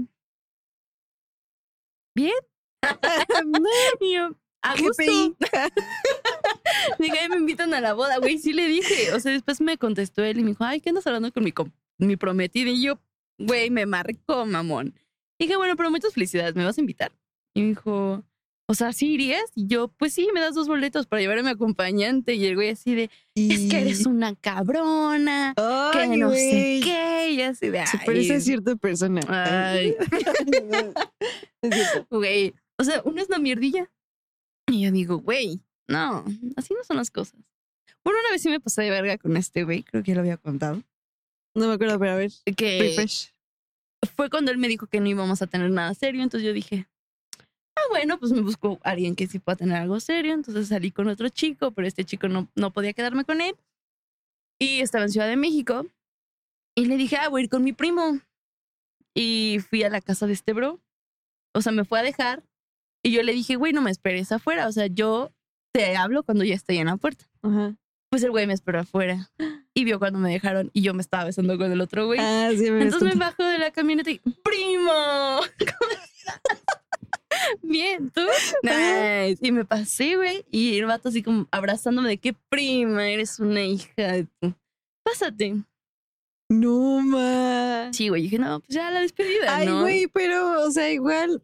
¿bien? 2.16 2.32
Y 4.00 4.14
yo, 4.14 4.30
a 4.62 4.76
gusto. 4.76 5.02
Dije, 6.98 7.18
"Ay, 7.18 7.28
me 7.28 7.36
invitan 7.36 7.72
a 7.74 7.80
la 7.80 7.94
boda, 7.94 8.18
güey. 8.18 8.38
Sí 8.38 8.52
le 8.52 8.66
dije. 8.66 9.12
O 9.14 9.20
sea, 9.20 9.32
después 9.32 9.60
me 9.60 9.78
contestó 9.78 10.22
él 10.24 10.38
y 10.38 10.42
me 10.42 10.50
dijo, 10.50 10.64
ay, 10.64 10.80
¿qué 10.80 10.90
andas 10.90 11.06
hablando 11.06 11.32
con 11.32 11.44
mi, 11.44 11.52
mi 11.98 12.16
prometida? 12.16 12.70
Y 12.70 12.82
yo, 12.82 12.98
güey, 13.38 13.70
me 13.70 13.86
marcó, 13.86 14.46
mamón. 14.46 14.94
Dije, 15.38 15.56
bueno, 15.56 15.76
pero 15.76 15.90
muchas 15.90 16.14
felicidades, 16.14 16.54
¿me 16.54 16.64
vas 16.64 16.78
a 16.78 16.80
invitar? 16.80 17.12
Y 17.54 17.62
me 17.62 17.68
dijo, 17.68 18.22
o 18.66 18.74
sea, 18.74 18.92
¿sí 18.92 19.12
irías? 19.14 19.44
Y 19.54 19.66
yo, 19.66 19.88
pues 19.88 20.12
sí, 20.12 20.28
me 20.34 20.40
das 20.40 20.54
dos 20.54 20.68
boletos 20.68 21.06
para 21.06 21.20
llevar 21.22 21.38
a 21.38 21.42
mi 21.42 21.50
acompañante. 21.50 22.34
Y 22.34 22.46
el 22.46 22.54
güey 22.54 22.70
así 22.70 22.94
de, 22.94 23.10
es 23.34 23.70
que 23.70 23.80
eres 23.80 24.06
una 24.06 24.34
cabrona, 24.36 25.54
que 25.56 25.98
Ay, 25.98 26.16
no 26.18 26.30
sé 26.30 26.50
güey. 26.50 26.80
qué. 26.80 27.30
Y 27.32 27.42
así 27.42 27.68
de, 27.68 27.86
Se 27.86 27.96
ay, 27.98 28.06
parece 28.06 28.34
a 28.34 28.40
cierta 28.40 28.76
persona. 28.76 29.20
Ay. 29.28 29.96
Güey. 32.10 32.54
O 32.80 32.84
sea, 32.84 33.02
uno 33.04 33.20
es 33.20 33.28
una 33.28 33.38
mierdilla. 33.38 33.90
Y 34.66 34.80
yo 34.80 34.90
digo, 34.90 35.18
güey, 35.18 35.60
no, 35.86 36.24
así 36.56 36.72
no 36.72 36.82
son 36.82 36.96
las 36.96 37.10
cosas. 37.10 37.38
Bueno, 38.02 38.20
una 38.20 38.30
vez 38.30 38.40
sí 38.40 38.48
me 38.48 38.58
pasé 38.58 38.80
de 38.80 38.90
verga 38.90 39.18
con 39.18 39.36
este 39.36 39.64
güey, 39.64 39.82
creo 39.82 40.02
que 40.02 40.12
ya 40.12 40.14
lo 40.14 40.22
había 40.22 40.38
contado. 40.38 40.82
No 41.54 41.68
me 41.68 41.74
acuerdo, 41.74 41.98
pero 41.98 42.12
a 42.12 42.14
ver. 42.14 42.32
Que 42.56 42.78
Refresh. 42.80 43.34
fue 44.16 44.30
cuando 44.30 44.50
él 44.50 44.56
me 44.56 44.66
dijo 44.68 44.86
que 44.86 44.98
no 44.98 45.08
íbamos 45.08 45.42
a 45.42 45.46
tener 45.46 45.70
nada 45.70 45.92
serio, 45.92 46.22
entonces 46.22 46.46
yo 46.46 46.54
dije, 46.54 46.88
ah, 47.76 47.82
bueno, 47.90 48.18
pues 48.18 48.32
me 48.32 48.40
busco 48.40 48.80
a 48.82 48.92
alguien 48.92 49.14
que 49.14 49.26
sí 49.26 49.38
pueda 49.38 49.56
tener 49.56 49.76
algo 49.76 50.00
serio, 50.00 50.32
entonces 50.32 50.68
salí 50.68 50.90
con 50.90 51.08
otro 51.08 51.28
chico, 51.28 51.72
pero 51.72 51.86
este 51.86 52.06
chico 52.06 52.28
no, 52.28 52.48
no 52.54 52.72
podía 52.72 52.94
quedarme 52.94 53.26
con 53.26 53.42
él. 53.42 53.56
Y 54.58 54.80
estaba 54.80 55.04
en 55.04 55.10
Ciudad 55.10 55.28
de 55.28 55.36
México. 55.36 55.86
Y 56.74 56.86
le 56.86 56.96
dije, 56.96 57.16
ah, 57.16 57.28
voy 57.28 57.42
a 57.42 57.44
ir 57.44 57.50
con 57.50 57.62
mi 57.62 57.74
primo. 57.74 58.20
Y 59.14 59.58
fui 59.68 59.82
a 59.82 59.90
la 59.90 60.00
casa 60.00 60.26
de 60.26 60.32
este 60.32 60.54
bro. 60.54 60.80
O 61.52 61.60
sea, 61.60 61.72
me 61.72 61.84
fue 61.84 61.98
a 61.98 62.02
dejar. 62.02 62.42
Y 63.02 63.12
yo 63.12 63.22
le 63.22 63.32
dije, 63.32 63.56
güey, 63.56 63.72
no 63.72 63.82
me 63.82 63.90
esperes 63.90 64.30
afuera. 64.32 64.68
O 64.68 64.72
sea, 64.72 64.86
yo 64.86 65.32
te 65.72 65.96
hablo 65.96 66.22
cuando 66.22 66.44
ya 66.44 66.54
esté 66.54 66.78
en 66.78 66.86
la 66.86 66.96
puerta. 66.96 67.24
Ajá. 67.42 67.74
Pues 68.10 68.24
el 68.24 68.30
güey 68.30 68.46
me 68.46 68.54
esperó 68.54 68.80
afuera. 68.80 69.30
Y 69.72 69.84
vio 69.84 70.00
cuando 70.00 70.18
me 70.18 70.30
dejaron 70.30 70.70
y 70.72 70.82
yo 70.82 70.94
me 70.94 71.00
estaba 71.00 71.24
besando 71.24 71.56
con 71.56 71.70
el 71.70 71.80
otro 71.80 72.06
güey. 72.06 72.18
Ah, 72.20 72.50
sí, 72.50 72.70
me 72.70 72.82
Entonces 72.82 73.14
me 73.14 73.20
bajo 73.20 73.44
de 73.44 73.58
la 73.58 73.70
camioneta 73.70 74.10
y 74.10 74.18
¡Primo! 74.18 74.90
¿Cómo 75.58 75.90
estás? 75.92 76.60
Bien, 77.62 78.10
¿tú? 78.10 78.22
Nice. 78.62 79.38
Y 79.40 79.52
me 79.52 79.64
pasé, 79.64 80.16
güey. 80.16 80.44
Y 80.50 80.76
el 80.76 80.86
vato 80.86 81.08
así 81.08 81.22
como 81.22 81.46
abrazándome 81.52 82.08
de 82.08 82.18
qué 82.18 82.34
prima, 82.48 83.08
eres 83.08 83.38
una 83.38 83.62
hija 83.62 84.12
de 84.12 84.26
tu. 84.40 84.54
Pásate. 85.04 85.62
No, 86.50 87.00
ma. 87.00 87.90
Sí, 87.92 88.08
güey. 88.08 88.22
Dije, 88.22 88.38
no, 88.38 88.58
pues 88.58 88.74
ya 88.74 88.90
la 88.90 89.00
despedida, 89.00 89.56
Ay, 89.56 89.66
¿no? 89.66 89.82
güey, 89.82 90.08
pero, 90.08 90.64
o 90.64 90.70
sea, 90.72 90.90
igual. 90.90 91.42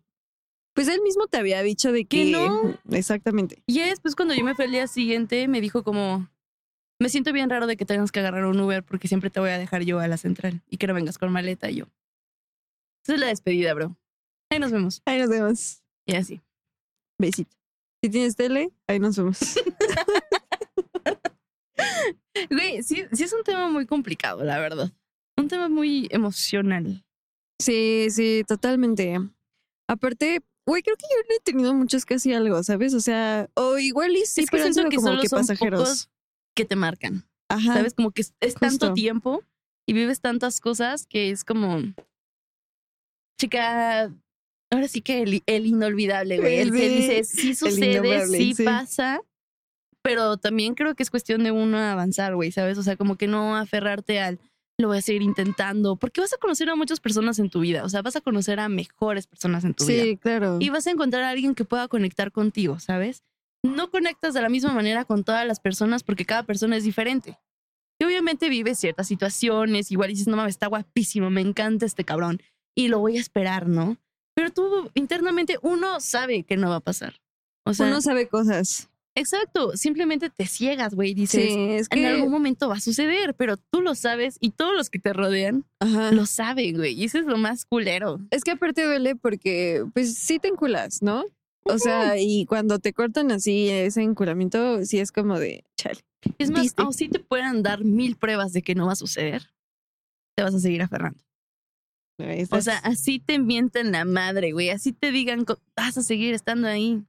Pues 0.77 0.89
él 0.89 1.01
mismo 1.01 1.27
te 1.27 1.39
había 1.39 1.63
dicho 1.63 1.91
de 1.91 2.05
que. 2.05 2.25
Que 2.25 2.31
no. 2.31 2.79
Exactamente. 2.91 3.63
Y 3.67 3.81
después 3.81 4.15
cuando 4.15 4.35
yo 4.35 4.45
me 4.45 4.55
fui 4.55 4.67
al 4.67 4.73
día 4.73 4.87
siguiente, 4.87 5.49
me 5.49 5.63
dijo 5.63 5.83
como, 5.83 6.29
me 7.01 7.09
siento 7.09 7.33
bien 7.33 7.49
raro 7.49 7.67
de 7.67 7.79
que 7.79 7.87
tengas 7.87 8.13
que 8.13 8.21
agarrar 8.21 8.45
un 8.45 8.61
Uber 8.61 8.85
porque 8.85 9.09
siempre 9.09 9.31
te 9.31 9.41
voy 9.41 9.49
a 9.49 9.59
dejar 9.59 9.85
yo 9.85 10.01
a 10.01 10.07
la 10.07 10.19
central 10.19 10.63
y 10.69 10.77
que 10.77 10.87
no 10.87 10.93
vengas 10.93 11.17
con 11.17 11.33
maleta 11.33 11.71
y 11.71 11.77
yo. 11.77 11.87
Esa 13.03 13.15
es 13.15 13.21
la 13.21 13.29
despedida, 13.29 13.73
bro. 13.73 13.97
Ahí 14.51 14.59
nos 14.59 14.71
vemos. 14.71 15.01
Ahí 15.07 15.19
nos 15.19 15.31
vemos. 15.31 15.83
Y 16.05 16.15
así. 16.15 16.43
Besito. 17.19 17.57
Si 18.05 18.11
tienes 18.11 18.37
tele, 18.37 18.71
ahí 18.87 18.99
nos 18.99 19.17
vemos. 19.17 19.41
Güey, 22.51 22.83
sí, 22.83 23.03
sí 23.13 23.25
es 23.25 23.33
un 23.33 23.43
tema 23.45 23.71
muy 23.71 23.87
complicado, 23.87 24.45
la 24.45 24.59
verdad. 24.59 24.93
Un 25.39 25.49
tema 25.49 25.71
muy 25.71 26.07
emocional. 26.11 27.03
Sí, 27.59 28.09
sí, 28.11 28.45
totalmente. 28.47 29.19
Aparte, 29.89 30.43
güey, 30.67 30.83
creo 30.83 30.97
que 30.97 31.07
yo 31.11 31.17
no 31.29 31.35
he 31.37 31.41
tenido 31.41 31.75
muchos 31.75 32.05
casi 32.05 32.33
algo, 32.33 32.63
¿sabes? 32.63 32.93
O 32.95 33.01
sea, 33.01 33.49
o 33.55 33.79
igual 33.79 34.17
y 34.17 34.27
sí, 34.27 34.43
es 34.43 34.51
que 34.51 34.57
pero 34.57 34.67
han 34.67 34.75
siento 34.75 34.91
sido 34.91 34.91
que 34.91 34.97
como 34.97 35.09
solo 35.09 35.23
que 35.23 35.29
son 35.29 35.39
pasajeros. 35.41 35.81
pocos 35.81 36.11
que 36.55 36.65
te 36.65 36.77
marcan. 36.77 37.25
Ajá. 37.49 37.75
¿Sabes? 37.75 37.95
Como 37.95 38.11
que 38.11 38.23
es, 38.23 38.35
es 38.41 38.55
tanto 38.57 38.93
tiempo 38.93 39.43
y 39.87 39.93
vives 39.93 40.21
tantas 40.21 40.61
cosas 40.61 41.07
que 41.07 41.31
es 41.31 41.45
como. 41.45 41.81
Chica, 43.41 44.11
ahora 44.73 44.89
sí 44.89 45.03
que 45.03 45.23
el, 45.23 45.43
el 45.47 45.67
inolvidable, 45.67 46.39
güey. 46.39 46.59
El 46.59 46.73
que 46.73 46.89
Sí, 46.89 46.95
dice, 46.97 47.25
sí 47.25 47.55
sucede, 47.55 48.27
sí, 48.27 48.55
sí. 48.55 48.65
pasa. 48.65 49.21
Pero 50.03 50.37
también 50.37 50.75
creo 50.75 50.95
que 50.95 51.03
es 51.03 51.11
cuestión 51.11 51.43
de 51.45 51.51
uno 51.51 51.79
avanzar, 51.79 52.35
güey, 52.37 52.53
¿sabes? 52.53 52.79
O 52.79 52.83
sea, 52.83 52.97
como 52.97 53.17
que 53.17 53.27
no 53.27 53.57
aferrarte 53.57 54.21
al 54.21 54.39
lo 54.79 54.89
voy 54.89 54.99
a 54.99 55.03
seguir 55.03 55.23
intentando. 55.23 55.97
Porque 55.97 56.21
vas 56.21 56.33
a 56.33 56.39
conocer 56.39 56.69
a 56.69 56.77
muchas 56.77 57.01
personas 57.01 57.39
en 57.39 57.51
tu 57.51 57.61
vida. 57.61 57.85
O 57.85 57.89
sea, 57.89 58.03
vas 58.03 58.17
a 58.17 58.21
conocer 58.21 58.61
a 58.61 58.69
mejores 58.69 59.27
personas 59.27 59.65
en 59.65 59.75
tu 59.75 59.87
vida. 59.87 60.03
Sí, 60.03 60.17
claro. 60.17 60.59
y 60.61 60.69
vas 60.69 60.87
a 60.87 60.91
encontrar 60.91 61.23
a 61.23 61.31
alguien 61.31 61.55
que 61.55 61.65
pueda 61.65 61.89
conectar 61.89 62.33
contigo, 62.33 62.79
¿sabes? 62.79 63.23
No 63.63 63.91
conectas 63.91 64.35
de 64.35 64.43
la 64.43 64.49
misma 64.49 64.73
manera 64.73 65.05
con 65.05 65.25
todas 65.25 65.47
las 65.47 65.61
personas 65.61 66.03
porque 66.03 66.25
cada 66.25 66.45
persona 66.45 66.77
es 66.77 66.85
diferente. 66.85 67.39
Y 67.99 68.05
obviamente 68.05 68.51
vives 68.51 68.79
ciertas 68.79 69.09
situaciones, 69.09 69.91
igual 69.91 70.11
dices, 70.11 70.29
no 70.29 70.37
mames, 70.37 70.55
está 70.55 70.67
guapísimo, 70.67 71.31
me 71.31 71.41
encanta 71.41 71.87
este 71.87 72.05
cabrón 72.05 72.43
y 72.75 72.89
lo 72.89 72.99
voy 72.99 73.17
a 73.17 73.21
esperar, 73.21 73.67
¿no? 73.67 73.97
Pero 74.35 74.51
tú 74.51 74.91
internamente 74.95 75.59
uno 75.63 75.99
sabe 76.01 76.43
que 76.43 76.59
no 76.59 76.69
va 76.69 76.77
a 76.77 76.81
pasar. 76.81 77.15
O 77.65 77.73
sea, 77.73 77.87
Uno 77.87 78.01
sabe 78.03 78.29
cosas. 78.29 78.91
Exacto, 79.17 79.77
simplemente 79.77 80.31
te 80.31 80.47
ciegas, 80.47 80.95
güey, 80.95 81.15
dices, 81.15 81.53
Sí, 81.53 81.59
es 81.71 81.89
en 81.91 81.99
que. 81.99 82.07
algún 82.07 82.31
momento 82.31 82.69
va 82.69 82.77
a 82.77 82.81
suceder, 82.81 83.35
pero 83.35 83.57
tú 83.57 83.83
lo 83.83 83.95
sabes 83.97 84.37
y 84.41 84.51
todos 84.51 84.75
los 84.77 84.89
que 84.91 84.99
te 85.01 85.13
rodean 85.13 85.65
Ajá. 85.81 86.13
lo 86.13 86.27
saben, 86.27 86.77
güey, 86.77 86.95
y 86.95 87.05
eso 87.05 87.19
es 87.19 87.27
lo 87.27 87.37
más 87.37 87.65
culero. 87.65 88.21
Es 88.31 88.45
que 88.45 88.53
aparte 88.53 88.85
duele 88.85 89.17
porque, 89.17 89.85
pues 89.93 90.15
sí 90.15 90.39
te 90.39 90.49
enculas, 90.49 91.03
¿no? 91.03 91.25
O 91.65 91.79
sea, 91.81 92.17
y 92.17 92.47
cuando 92.47 92.79
te 92.79 92.93
cortan 92.93 93.33
así 93.33 93.69
ese 93.69 94.01
enculamiento, 94.03 94.85
sí 94.85 95.01
es 95.01 95.11
como 95.11 95.41
de 95.41 95.65
chale. 95.77 95.99
Es 96.39 96.51
más, 96.51 96.73
aun 96.77 96.93
si 96.95 97.09
te 97.09 97.19
puedan 97.19 97.65
dar 97.65 97.83
mil 97.85 98.15
pruebas 98.17 98.53
de 98.53 98.63
que 98.63 98.77
no 98.77 98.87
va 98.87 98.93
a 98.93 98.97
suceder, 98.97 99.51
te 100.37 100.45
vas 100.45 100.55
a 100.55 100.61
seguir 100.61 100.83
aferrando. 100.83 101.19
O 102.51 102.61
sea, 102.61 102.79
así 102.79 103.19
te 103.19 103.39
mienten 103.39 103.93
la 103.93 104.05
madre, 104.05 104.53
güey. 104.53 104.71
Así 104.71 104.93
te 104.93 105.11
digan, 105.11 105.45
vas 105.77 105.99
a 105.99 106.03
seguir 106.03 106.35
estando 106.35 106.67
ahí. 106.69 107.03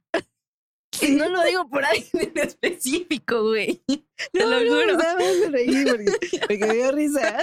No 1.10 1.28
lo 1.28 1.42
digo 1.44 1.68
por 1.68 1.84
alguien 1.84 2.08
en 2.34 2.38
específico, 2.38 3.42
güey. 3.42 3.82
Te 3.86 4.40
no, 4.40 4.46
lo 4.46 4.64
no, 4.64 4.94
juro. 4.94 4.96
me 4.96 5.48
reí 5.50 5.84
porque, 5.84 6.38
porque 6.40 6.66
me 6.66 6.74
dio 6.74 6.92
risa. 6.92 7.38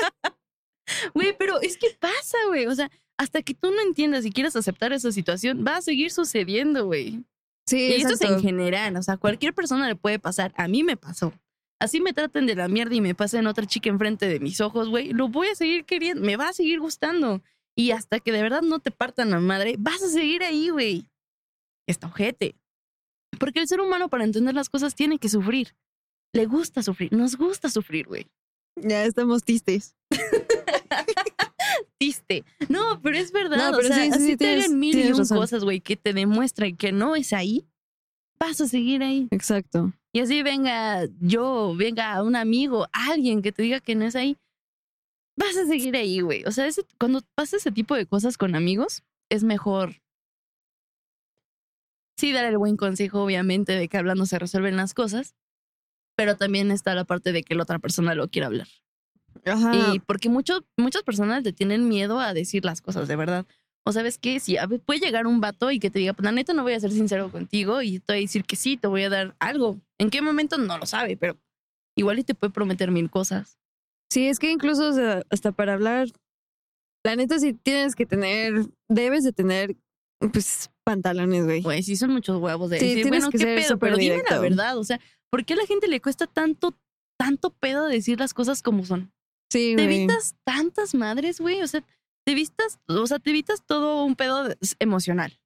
Güey, 1.14 1.36
pero 1.38 1.60
es 1.62 1.78
que 1.78 1.90
pasa, 2.00 2.38
güey. 2.48 2.68
O 2.68 2.76
sea, 2.76 2.92
hasta 3.18 3.42
que 3.42 3.54
tú 3.54 3.72
no 3.72 3.82
entiendas 3.82 4.26
y 4.26 4.32
quieras 4.32 4.56
aceptar 4.56 4.94
esa 4.94 5.12
situación, 5.12 5.64
va 5.66 5.78
a 5.78 5.82
seguir 5.82 6.12
sucediendo, 6.12 6.86
güey. 6.86 7.24
Sí, 7.68 7.78
Y 7.78 7.94
eso 7.94 8.10
es 8.10 8.22
en 8.22 8.28
exacto. 8.28 8.42
general. 8.42 8.96
O 8.98 9.04
sea, 9.04 9.18
cualquier 9.18 9.54
persona 9.54 9.88
le 9.88 9.96
puede 9.96 10.20
pasar. 10.20 10.54
A 10.58 10.68
mí 10.68 10.84
me 10.84 10.98
pasó. 10.98 11.34
así 11.80 12.00
me 12.02 12.14
traten 12.14 12.46
de 12.46 12.56
la 12.56 12.68
mierda 12.68 12.96
y 12.96 13.02
me 13.02 13.16
pasen 13.16 13.48
otra 13.48 13.66
chica 13.66 13.90
enfrente 13.90 14.28
de 14.28 14.40
mis 14.40 14.62
ojos, 14.62 14.90
güey, 14.90 15.12
lo 15.12 15.28
voy 15.28 15.48
a 15.50 15.56
seguir 15.56 15.86
queriendo, 15.86 16.24
me 16.26 16.38
va 16.38 16.50
a 16.50 16.54
seguir 16.54 16.80
gustando. 16.80 17.42
Y 17.76 17.92
hasta 17.92 18.20
que 18.20 18.32
de 18.32 18.42
verdad 18.42 18.62
no 18.62 18.80
te 18.80 18.92
partan 18.92 19.32
la 19.32 19.40
madre, 19.40 19.76
vas 19.78 20.02
a 20.02 20.08
seguir 20.10 20.44
ahí, 20.44 20.70
güey. 20.70 21.10
Está 21.88 22.08
ojete. 22.08 22.56
Porque 23.40 23.60
el 23.60 23.68
ser 23.68 23.82
humano 23.82 24.10
para 24.10 24.24
entender 24.24 24.54
las 24.56 24.70
cosas 24.70 24.96
tiene 24.96 25.18
que 25.20 25.30
sufrir. 25.30 25.76
Le 26.34 26.46
gusta 26.46 26.84
sufrir, 26.84 27.14
nos 27.14 27.36
gusta 27.38 27.70
sufrir, 27.70 28.08
güey. 28.08 28.28
Ya 28.76 29.06
estamos 29.06 29.44
tistes. 29.44 29.96
Triste. 32.00 32.44
No, 32.70 33.00
pero 33.02 33.18
es 33.18 33.32
verdad. 33.32 33.58
No, 33.58 33.70
o 33.72 33.78
pero 33.82 33.88
sea, 33.88 33.98
sí, 33.98 34.04
sí, 34.04 34.10
así 34.12 34.26
sí, 34.26 34.38
te 34.38 34.46
tienes- 34.46 34.66
hagan 34.66 34.80
mil 34.80 34.98
y 35.00 35.12
un 35.12 35.18
razón. 35.20 35.38
cosas, 35.38 35.64
güey, 35.64 35.80
que 35.80 35.96
te 35.96 36.14
demuestran 36.14 36.76
que 36.76 36.92
no 36.92 37.16
es 37.16 37.32
ahí, 37.34 37.66
vas 38.40 38.60
a 38.62 38.68
seguir 38.68 39.02
ahí. 39.04 39.28
Exacto. 39.32 39.94
Y 40.14 40.20
así 40.20 40.44
venga 40.44 41.06
yo, 41.20 41.74
venga 41.76 42.22
un 42.24 42.36
amigo, 42.36 42.88
alguien 42.92 43.42
que 43.42 43.52
te 43.52 43.64
diga 43.64 43.80
que 43.80 43.96
no 43.96 44.06
es 44.06 44.16
ahí, 44.16 44.38
vas 45.38 45.56
a 45.58 45.66
seguir 45.66 45.96
ahí, 45.96 46.20
güey. 46.22 46.44
O 46.46 46.52
sea, 46.52 46.68
ese- 46.68 46.86
cuando 47.00 47.22
pasa 47.36 47.58
ese 47.58 47.72
tipo 47.72 47.96
de 47.96 48.06
cosas 48.06 48.38
con 48.38 48.56
amigos, 48.56 49.04
es 49.30 49.44
mejor. 49.44 50.02
Sí, 52.18 52.32
dar 52.32 52.46
el 52.46 52.58
buen 52.58 52.78
consejo, 52.78 53.24
obviamente, 53.24 53.74
de 53.74 53.88
que 53.88 53.98
hablando 53.98 54.26
se 54.26 54.40
resuelven 54.40 54.78
las 54.78 54.94
cosas, 54.94 55.36
pero 56.16 56.38
también 56.38 56.72
está 56.72 56.96
la 56.96 57.04
parte 57.04 57.32
de 57.32 57.44
que 57.44 57.56
la 57.56 57.64
otra 57.64 57.80
persona 57.80 58.16
lo 58.16 58.30
quiera 58.30 58.48
hablar. 58.48 58.68
Ajá. 59.46 59.94
Y 59.94 60.00
porque 60.00 60.30
mucho, 60.30 60.66
muchas 60.78 61.04
personas 61.04 61.44
le 61.44 61.52
tienen 61.52 61.90
miedo 61.90 62.20
a 62.20 62.34
decir 62.34 62.64
las 62.64 62.82
cosas 62.82 63.08
de 63.08 63.16
verdad. 63.16 63.46
O 63.88 63.92
sabes 63.92 64.18
qué, 64.18 64.40
si 64.40 64.58
a 64.58 64.66
ver, 64.66 64.80
puede 64.80 65.00
llegar 65.00 65.28
un 65.28 65.42
vato 65.42 65.70
y 65.70 65.80
que 65.80 65.92
te 65.92 66.00
diga, 66.00 66.14
pues 66.14 66.24
la 66.24 66.32
neta 66.32 66.54
no 66.54 66.64
voy 66.64 66.74
a 66.74 66.80
ser 66.80 66.92
sincero 66.92 67.30
contigo 67.32 67.82
y 67.82 68.00
te 68.00 68.14
voy 68.14 68.18
a 68.18 68.22
decir 68.22 68.44
que 68.44 68.56
sí, 68.56 68.78
te 68.78 68.88
voy 68.88 69.04
a 69.04 69.10
dar 69.10 69.36
algo. 69.40 69.80
¿En 70.00 70.10
qué 70.10 70.22
momento? 70.22 70.58
No 70.58 70.78
lo 70.78 70.86
sabe, 70.88 71.18
pero 71.18 71.38
igual 71.96 72.18
y 72.18 72.24
te 72.24 72.34
puede 72.34 72.52
prometer 72.52 72.90
mil 72.90 73.12
cosas. 73.12 73.60
Sí, 74.10 74.28
es 74.28 74.40
que 74.40 74.50
incluso 74.50 74.90
o 74.90 74.94
sea, 74.94 75.24
hasta 75.30 75.52
para 75.52 75.74
hablar, 75.74 76.08
la 77.04 77.16
neta 77.16 77.38
sí 77.38 77.54
tienes 77.54 77.96
que 77.96 78.06
tener, 78.08 78.66
debes 78.90 79.24
de 79.24 79.34
tener, 79.34 79.76
pues, 80.32 80.72
pantalones, 80.86 81.44
güey. 81.46 81.62
Pues 81.62 81.86
sí 81.86 81.98
son 81.98 82.12
muchos 82.12 82.40
huevos 82.42 82.70
de 82.70 82.80
Sí, 82.80 82.88
decir, 82.96 83.08
bueno, 83.10 83.30
que 83.30 83.38
qué 83.38 83.44
ser 83.44 83.62
pedo, 83.62 83.78
pero 83.80 83.98
dime 83.98 84.22
la 84.30 84.40
verdad. 84.40 84.78
O 84.78 84.84
sea, 84.86 85.00
¿por 85.30 85.44
qué 85.44 85.54
a 85.54 85.58
la 85.58 85.66
gente 85.66 85.88
le 85.90 86.00
cuesta 86.00 86.28
tanto, 86.28 86.78
tanto 87.20 87.50
pedo 87.50 87.86
decir 87.88 88.20
las 88.20 88.34
cosas 88.34 88.62
como 88.62 88.86
son? 88.86 89.12
Sí, 89.52 89.74
te 89.76 89.84
güey. 89.84 89.98
evitas 89.98 90.36
tantas 90.46 90.94
madres, 90.96 91.42
güey. 91.42 91.62
O 91.62 91.68
sea, 91.68 91.82
te 92.26 92.32
evitas, 92.32 92.80
o 92.88 93.06
sea, 93.08 93.20
te 93.20 93.30
evitas 93.32 93.66
todo 93.66 94.04
un 94.06 94.16
pedo 94.16 94.48
emocional. 94.80 95.38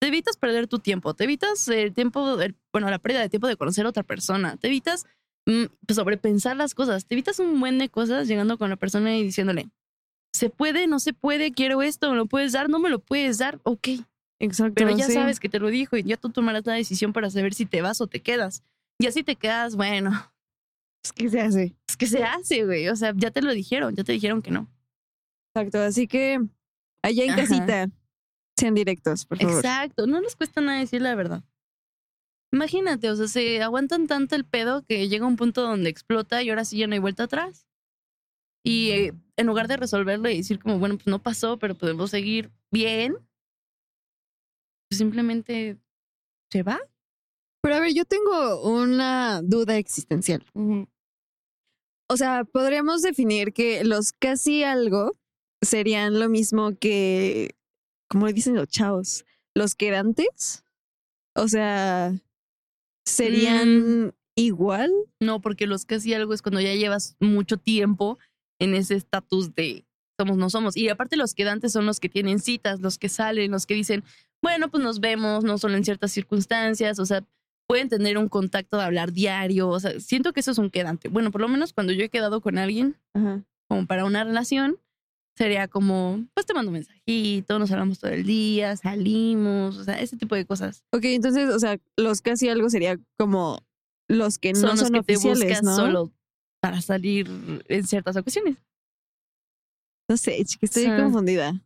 Te 0.00 0.08
evitas 0.08 0.36
perder 0.36 0.66
tu 0.66 0.78
tiempo. 0.80 1.14
Te 1.14 1.24
evitas 1.24 1.66
el 1.68 1.94
tiempo, 1.94 2.40
el- 2.40 2.56
bueno, 2.72 2.90
la 2.90 2.98
pérdida 2.98 3.20
de 3.20 3.28
tiempo 3.28 3.46
de 3.46 3.56
conocer 3.56 3.86
a 3.86 3.90
otra 3.90 4.02
persona. 4.02 4.56
Te 4.56 4.66
evitas 4.66 5.06
mm, 5.46 5.64
pues, 5.86 5.96
sobrepensar 5.96 6.56
las 6.56 6.74
cosas. 6.74 7.06
Te 7.06 7.14
evitas 7.14 7.38
un 7.38 7.58
buen 7.60 7.78
de 7.78 7.88
cosas 7.88 8.26
llegando 8.28 8.58
con 8.58 8.68
la 8.70 8.76
persona 8.76 9.16
y 9.16 9.22
diciéndole, 9.22 9.68
se 10.34 10.50
puede, 10.50 10.86
no 10.86 10.98
se 10.98 11.12
puede, 11.12 11.52
quiero 11.52 11.82
esto, 11.82 12.10
me 12.10 12.16
lo 12.16 12.26
puedes 12.26 12.52
dar, 12.52 12.68
no 12.70 12.78
me 12.78 12.90
lo 12.90 12.98
puedes 13.00 13.38
dar, 13.38 13.60
ok. 13.64 13.88
Exacto. 14.42 14.74
Pero 14.74 14.96
ya 14.96 15.06
sí. 15.06 15.12
sabes 15.12 15.38
que 15.40 15.48
te 15.48 15.60
lo 15.60 15.68
dijo 15.68 15.96
y 15.96 16.02
ya 16.02 16.16
tú 16.16 16.30
tomarás 16.30 16.66
la 16.66 16.74
decisión 16.74 17.12
para 17.12 17.30
saber 17.30 17.54
si 17.54 17.64
te 17.64 17.80
vas 17.80 18.00
o 18.00 18.08
te 18.08 18.20
quedas. 18.20 18.62
Y 18.98 19.06
así 19.06 19.22
te 19.22 19.36
quedas, 19.36 19.76
bueno, 19.76 20.10
Es 21.04 21.12
que 21.12 21.28
se 21.30 21.40
hace. 21.40 21.74
es 21.88 21.96
que 21.96 22.06
se 22.06 22.24
hace, 22.24 22.64
güey. 22.64 22.88
O 22.88 22.96
sea, 22.96 23.12
ya 23.16 23.30
te 23.30 23.40
lo 23.40 23.52
dijeron, 23.52 23.94
ya 23.94 24.04
te 24.04 24.12
dijeron 24.12 24.42
que 24.42 24.50
no. 24.50 24.68
Exacto. 25.54 25.80
Así 25.80 26.08
que 26.08 26.40
allá 27.02 27.24
en 27.24 27.30
Ajá. 27.30 27.40
casita, 27.42 27.90
sean 28.58 28.74
directos, 28.74 29.24
por 29.26 29.38
favor. 29.38 29.56
Exacto, 29.56 30.06
no 30.06 30.20
les 30.20 30.34
cuesta 30.36 30.60
nada 30.60 30.80
decir 30.80 31.02
la 31.02 31.14
verdad. 31.14 31.44
Imagínate, 32.52 33.08
o 33.10 33.16
sea, 33.16 33.28
se 33.28 33.62
aguantan 33.62 34.06
tanto 34.06 34.34
el 34.34 34.44
pedo 34.44 34.82
que 34.84 35.08
llega 35.08 35.26
un 35.26 35.36
punto 35.36 35.62
donde 35.62 35.88
explota 35.88 36.42
y 36.42 36.50
ahora 36.50 36.64
sí 36.64 36.78
ya 36.78 36.86
no 36.86 36.92
hay 36.94 36.98
vuelta 36.98 37.24
atrás. 37.24 37.66
Y 38.64 38.90
eh, 38.90 39.12
en 39.36 39.46
lugar 39.46 39.68
de 39.68 39.76
resolverlo 39.78 40.28
y 40.28 40.36
decir 40.36 40.58
como, 40.58 40.78
bueno, 40.78 40.96
pues 40.96 41.06
no 41.06 41.22
pasó, 41.22 41.58
pero 41.58 41.74
podemos 41.74 42.10
seguir 42.10 42.50
bien, 42.70 43.16
pues 44.92 44.98
simplemente 44.98 45.78
se 46.50 46.62
va. 46.62 46.78
Pero 47.62 47.76
a 47.76 47.80
ver, 47.80 47.94
yo 47.94 48.04
tengo 48.04 48.62
una 48.62 49.40
duda 49.42 49.78
existencial. 49.78 50.44
O 52.10 52.16
sea, 52.18 52.44
podríamos 52.44 53.00
definir 53.00 53.54
que 53.54 53.84
los 53.84 54.12
casi 54.12 54.64
algo 54.64 55.16
serían 55.62 56.20
lo 56.20 56.28
mismo 56.28 56.76
que, 56.78 57.56
como 58.06 58.26
le 58.26 58.34
dicen 58.34 58.54
los 58.54 58.68
chavos, 58.68 59.24
los 59.54 59.74
quedantes. 59.74 60.62
O 61.34 61.48
sea, 61.48 62.12
serían 63.06 64.14
igual. 64.36 64.92
No, 65.20 65.40
porque 65.40 65.66
los 65.66 65.86
casi 65.86 66.12
algo 66.12 66.34
es 66.34 66.42
cuando 66.42 66.60
ya 66.60 66.74
llevas 66.74 67.16
mucho 67.18 67.56
tiempo 67.56 68.18
en 68.60 68.74
ese 68.74 68.96
estatus 68.96 69.54
de 69.54 69.86
somos, 70.20 70.36
no 70.36 70.50
somos. 70.50 70.76
Y 70.76 70.90
aparte 70.90 71.16
los 71.16 71.32
quedantes 71.32 71.72
son 71.72 71.86
los 71.86 71.98
que 71.98 72.10
tienen 72.10 72.40
citas, 72.40 72.80
los 72.80 72.98
que 72.98 73.08
salen, 73.08 73.52
los 73.52 73.64
que 73.64 73.72
dicen, 73.72 74.04
bueno, 74.42 74.70
pues 74.70 74.82
nos 74.82 75.00
vemos, 75.00 75.44
no 75.44 75.56
solo 75.58 75.76
en 75.76 75.84
ciertas 75.84 76.10
circunstancias, 76.12 76.98
o 76.98 77.06
sea, 77.06 77.24
pueden 77.68 77.88
tener 77.88 78.18
un 78.18 78.28
contacto 78.28 78.76
de 78.76 78.82
hablar 78.84 79.12
diario, 79.12 79.68
o 79.68 79.80
sea, 79.80 79.98
siento 80.00 80.32
que 80.32 80.40
eso 80.40 80.50
es 80.50 80.58
un 80.58 80.70
quedante. 80.70 81.08
Bueno, 81.08 81.30
por 81.30 81.40
lo 81.40 81.48
menos 81.48 81.72
cuando 81.72 81.92
yo 81.92 82.04
he 82.04 82.08
quedado 82.08 82.40
con 82.40 82.58
alguien, 82.58 82.96
Ajá. 83.14 83.42
como 83.68 83.86
para 83.86 84.04
una 84.04 84.24
relación, 84.24 84.78
sería 85.36 85.68
como, 85.68 86.24
pues 86.34 86.44
te 86.44 86.54
mando 86.54 86.70
un 86.70 86.74
mensajito, 86.74 87.58
nos 87.58 87.70
hablamos 87.70 87.98
todo 88.00 88.10
el 88.10 88.24
día, 88.24 88.76
salimos, 88.76 89.76
o 89.78 89.84
sea, 89.84 90.00
ese 90.00 90.16
tipo 90.16 90.34
de 90.34 90.44
cosas. 90.44 90.84
Ok, 90.92 91.04
entonces, 91.04 91.48
o 91.48 91.58
sea, 91.58 91.78
los 91.96 92.20
casi 92.20 92.48
algo 92.48 92.68
sería 92.68 92.98
como 93.18 93.64
los 94.08 94.38
que 94.38 94.54
son 94.54 94.62
no 94.62 94.68
los 94.72 94.80
son 94.80 94.92
que 94.92 95.02
te 95.02 95.16
oficiales, 95.16 95.44
buscas 95.44 95.62
¿no? 95.62 95.76
solo 95.76 96.12
para 96.60 96.80
salir 96.80 97.28
en 97.68 97.86
ciertas 97.86 98.16
ocasiones. 98.16 98.56
No 100.08 100.16
sé, 100.16 100.44
estoy 100.60 100.86
confundida. 100.96 101.60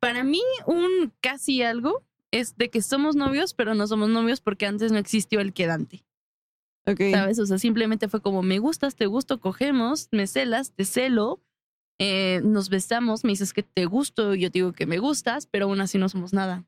Para 0.00 0.24
mí, 0.24 0.40
un 0.66 1.12
casi 1.20 1.62
algo 1.62 2.02
es 2.32 2.56
de 2.56 2.68
que 2.70 2.82
somos 2.82 3.14
novios, 3.14 3.54
pero 3.54 3.74
no 3.74 3.86
somos 3.86 4.08
novios 4.08 4.40
porque 4.40 4.66
antes 4.66 4.90
no 4.90 4.98
existió 4.98 5.38
el 5.40 5.52
quedante, 5.52 6.02
Ok. 6.86 7.00
¿sabes? 7.12 7.38
O 7.38 7.46
sea, 7.46 7.58
simplemente 7.58 8.08
fue 8.08 8.20
como 8.20 8.42
me 8.42 8.58
gustas, 8.58 8.96
te 8.96 9.06
gusto, 9.06 9.38
cogemos, 9.40 10.08
me 10.10 10.26
celas, 10.26 10.72
te 10.72 10.84
celo, 10.84 11.40
eh, 12.00 12.40
nos 12.42 12.68
besamos, 12.70 13.22
me 13.22 13.30
dices 13.30 13.52
que 13.52 13.62
te 13.62 13.84
gusto, 13.84 14.34
yo 14.34 14.50
te 14.50 14.58
digo 14.58 14.72
que 14.72 14.86
me 14.86 14.98
gustas, 14.98 15.46
pero 15.46 15.66
aún 15.66 15.80
así 15.80 15.98
no 15.98 16.08
somos 16.08 16.32
nada. 16.32 16.64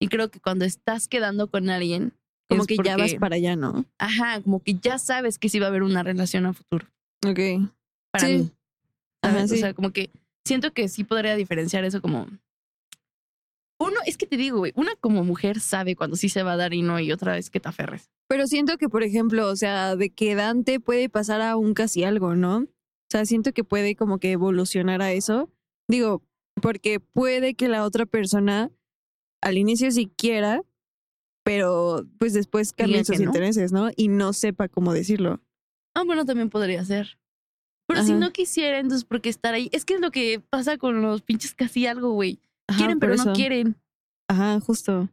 Y 0.00 0.08
creo 0.08 0.30
que 0.30 0.40
cuando 0.40 0.64
estás 0.64 1.08
quedando 1.08 1.50
con 1.50 1.68
alguien, 1.68 2.14
Como 2.48 2.62
es 2.62 2.66
que 2.66 2.76
ya 2.82 2.96
vas 2.96 3.14
para 3.16 3.36
allá, 3.36 3.54
¿no? 3.56 3.84
Ajá, 3.98 4.40
como 4.40 4.62
que 4.62 4.74
ya 4.74 4.98
sabes 4.98 5.38
que 5.38 5.48
sí 5.50 5.58
va 5.58 5.66
a 5.66 5.68
haber 5.68 5.82
una 5.82 6.02
relación 6.02 6.46
a 6.46 6.52
futuro. 6.54 6.86
Ok. 7.26 7.38
Para 8.10 8.26
Sí. 8.26 8.32
mí. 8.38 8.50
Sí. 9.46 9.54
O 9.54 9.56
sea, 9.58 9.74
como 9.74 9.90
que 9.90 10.10
siento 10.46 10.72
que 10.72 10.88
sí 10.88 11.04
podría 11.04 11.36
diferenciar 11.36 11.84
eso 11.84 12.00
como. 12.00 12.26
Uno, 13.80 13.96
es 14.04 14.18
que 14.18 14.26
te 14.26 14.36
digo, 14.36 14.58
güey, 14.58 14.72
una 14.76 14.94
como 14.96 15.24
mujer 15.24 15.58
sabe 15.58 15.96
cuando 15.96 16.16
sí 16.16 16.28
se 16.28 16.42
va 16.42 16.52
a 16.52 16.56
dar 16.56 16.74
y 16.74 16.82
no, 16.82 17.00
y 17.00 17.12
otra 17.12 17.32
vez 17.32 17.48
que 17.48 17.60
te 17.60 17.68
aferres. 17.70 18.10
Pero 18.28 18.46
siento 18.46 18.76
que, 18.76 18.90
por 18.90 19.02
ejemplo, 19.02 19.48
o 19.48 19.56
sea, 19.56 19.96
de 19.96 20.10
quedante 20.10 20.80
puede 20.80 21.08
pasar 21.08 21.40
a 21.40 21.56
un 21.56 21.72
casi 21.72 22.04
algo, 22.04 22.36
¿no? 22.36 22.58
O 22.58 23.10
sea, 23.10 23.24
siento 23.24 23.52
que 23.52 23.64
puede 23.64 23.96
como 23.96 24.18
que 24.18 24.32
evolucionar 24.32 25.00
a 25.00 25.12
eso. 25.12 25.50
Digo, 25.88 26.22
porque 26.60 27.00
puede 27.00 27.54
que 27.54 27.68
la 27.68 27.84
otra 27.84 28.04
persona 28.04 28.70
al 29.40 29.56
inicio 29.56 29.90
sí 29.90 30.12
quiera, 30.14 30.62
pero 31.42 32.06
pues 32.18 32.34
después 32.34 32.74
cambien 32.74 33.00
que 33.00 33.16
sus 33.16 33.20
no. 33.20 33.24
intereses, 33.24 33.72
¿no? 33.72 33.90
Y 33.96 34.08
no 34.08 34.34
sepa 34.34 34.68
cómo 34.68 34.92
decirlo. 34.92 35.40
Ah, 35.94 36.04
bueno, 36.04 36.26
también 36.26 36.50
podría 36.50 36.84
ser. 36.84 37.18
Pero 37.86 38.04
si 38.04 38.12
no 38.12 38.30
quisiera, 38.30 38.78
entonces, 38.78 39.04
¿por 39.04 39.20
qué 39.20 39.30
estar 39.30 39.52
ahí? 39.54 39.68
Es 39.72 39.84
que 39.84 39.94
es 39.94 40.00
lo 40.00 40.12
que 40.12 40.40
pasa 40.50 40.78
con 40.78 41.02
los 41.02 41.22
pinches 41.22 41.54
casi 41.54 41.86
algo, 41.86 42.12
güey. 42.12 42.38
Ajá, 42.70 42.78
Quieren, 42.78 43.00
pero 43.00 43.16
no 43.16 43.32
quieren. 43.32 43.76
Ajá, 44.28 44.60
justo. 44.60 45.08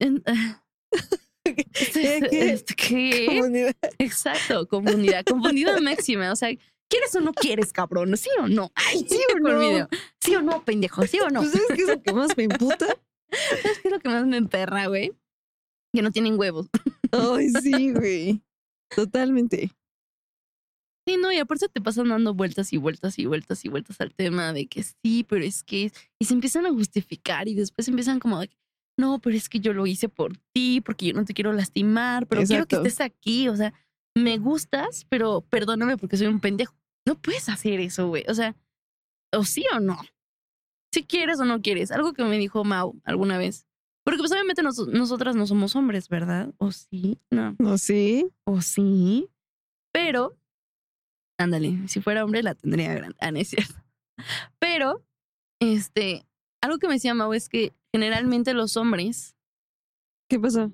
En- 0.00 0.22
ah. 0.26 0.64
¿Qué? 1.44 1.64
¿Qué? 1.94 2.28
Este, 2.52 2.74
¿qué? 2.74 3.72
Exacto, 3.98 4.66
comunidad, 4.68 5.24
confundida 5.24 5.78
máxima. 5.80 6.32
O 6.32 6.36
sea, 6.36 6.48
¿quieres 6.88 7.14
o 7.14 7.20
no 7.20 7.32
quieres, 7.34 7.72
cabrón? 7.72 8.16
¿Sí 8.16 8.30
o 8.40 8.48
no? 8.48 8.70
Ay, 8.74 9.06
sí 9.08 9.20
o 9.34 9.38
no? 9.38 9.58
video. 9.58 9.88
¿Sí 10.20 10.34
o 10.34 10.42
no, 10.42 10.64
pendejo? 10.64 11.06
¿Sí 11.06 11.18
o 11.20 11.28
no? 11.28 11.42
¿Tú 11.42 11.48
sabes 11.50 11.66
qué 11.74 11.82
es 11.82 11.88
lo 11.88 12.02
que 12.02 12.12
más 12.12 12.36
me 12.36 12.44
emputa? 12.44 12.86
¿Sabes 13.62 13.78
qué 13.80 13.88
es 13.88 13.92
lo 13.92 13.98
que 14.00 14.08
más 14.08 14.26
me 14.26 14.36
emperra, 14.38 14.86
güey? 14.86 15.12
Que 15.92 16.02
no 16.02 16.10
tienen 16.10 16.38
huevos. 16.38 16.68
Ay, 17.12 17.48
sí, 17.62 17.92
güey. 17.92 18.42
Totalmente. 18.94 19.70
Sí, 21.08 21.16
no, 21.16 21.32
y 21.32 21.38
aparte 21.38 21.68
te 21.68 21.80
pasan 21.80 22.08
dando 22.08 22.34
vueltas 22.34 22.72
y 22.72 22.76
vueltas 22.76 23.18
y 23.18 23.24
vueltas 23.26 23.64
y 23.64 23.68
vueltas 23.68 24.00
al 24.00 24.14
tema 24.14 24.52
de 24.52 24.66
que 24.66 24.82
sí, 24.82 25.24
pero 25.28 25.44
es 25.44 25.62
que. 25.64 25.90
Y 26.18 26.24
se 26.26 26.34
empiezan 26.34 26.66
a 26.66 26.70
justificar 26.70 27.48
y 27.48 27.54
después 27.54 27.88
empiezan 27.88 28.18
como 28.20 28.40
de 28.40 28.50
no, 28.98 29.18
pero 29.20 29.36
es 29.36 29.48
que 29.48 29.60
yo 29.60 29.72
lo 29.72 29.86
hice 29.86 30.08
por 30.08 30.36
ti, 30.52 30.80
porque 30.80 31.06
yo 31.06 31.14
no 31.14 31.24
te 31.24 31.32
quiero 31.32 31.52
lastimar, 31.52 32.26
pero 32.26 32.42
quiero 32.48 32.66
que 32.66 32.76
estés 32.88 33.00
aquí. 33.00 33.48
O 33.48 33.56
sea, 33.56 33.72
me 34.16 34.38
gustas, 34.38 35.06
pero 35.08 35.40
perdóname 35.40 35.96
porque 35.96 36.16
soy 36.16 36.26
un 36.26 36.40
pendejo. 36.40 36.74
No 37.06 37.14
puedes 37.14 37.48
hacer 37.48 37.78
eso, 37.80 38.08
güey. 38.08 38.24
O 38.28 38.34
sea, 38.34 38.56
o 39.32 39.44
sí 39.44 39.64
o 39.74 39.78
no. 39.80 39.98
Si 40.92 41.04
quieres 41.04 41.38
o 41.38 41.44
no 41.44 41.62
quieres. 41.62 41.90
Algo 41.92 42.12
que 42.12 42.24
me 42.24 42.38
dijo 42.38 42.64
Mau 42.64 43.00
alguna 43.04 43.38
vez. 43.38 43.66
Porque 44.04 44.18
pues 44.18 44.32
obviamente 44.32 44.62
nos- 44.62 44.88
nosotras 44.88 45.36
no 45.36 45.46
somos 45.46 45.76
hombres, 45.76 46.08
¿verdad? 46.08 46.52
¿O 46.58 46.72
sí? 46.72 47.18
No. 47.30 47.54
¿No 47.58 47.78
sí? 47.78 48.28
¿O 48.44 48.60
sí? 48.62 49.28
Pero 49.92 50.36
Ándale, 51.38 51.88
si 51.88 52.00
fuera 52.00 52.24
hombre 52.24 52.42
la 52.42 52.54
tendría 52.54 52.94
grande. 52.94 53.16
Ah, 53.20 53.30
no 53.30 53.38
es 53.38 53.48
cierto. 53.48 53.74
Pero, 54.58 55.04
este, 55.60 56.26
algo 56.60 56.78
que 56.78 56.88
me 56.88 56.94
decía 56.94 57.14
Mau 57.14 57.32
es 57.32 57.48
que 57.48 57.72
generalmente 57.92 58.54
los 58.54 58.76
hombres 58.76 59.36
¿Qué 60.28 60.38
pasó? 60.38 60.70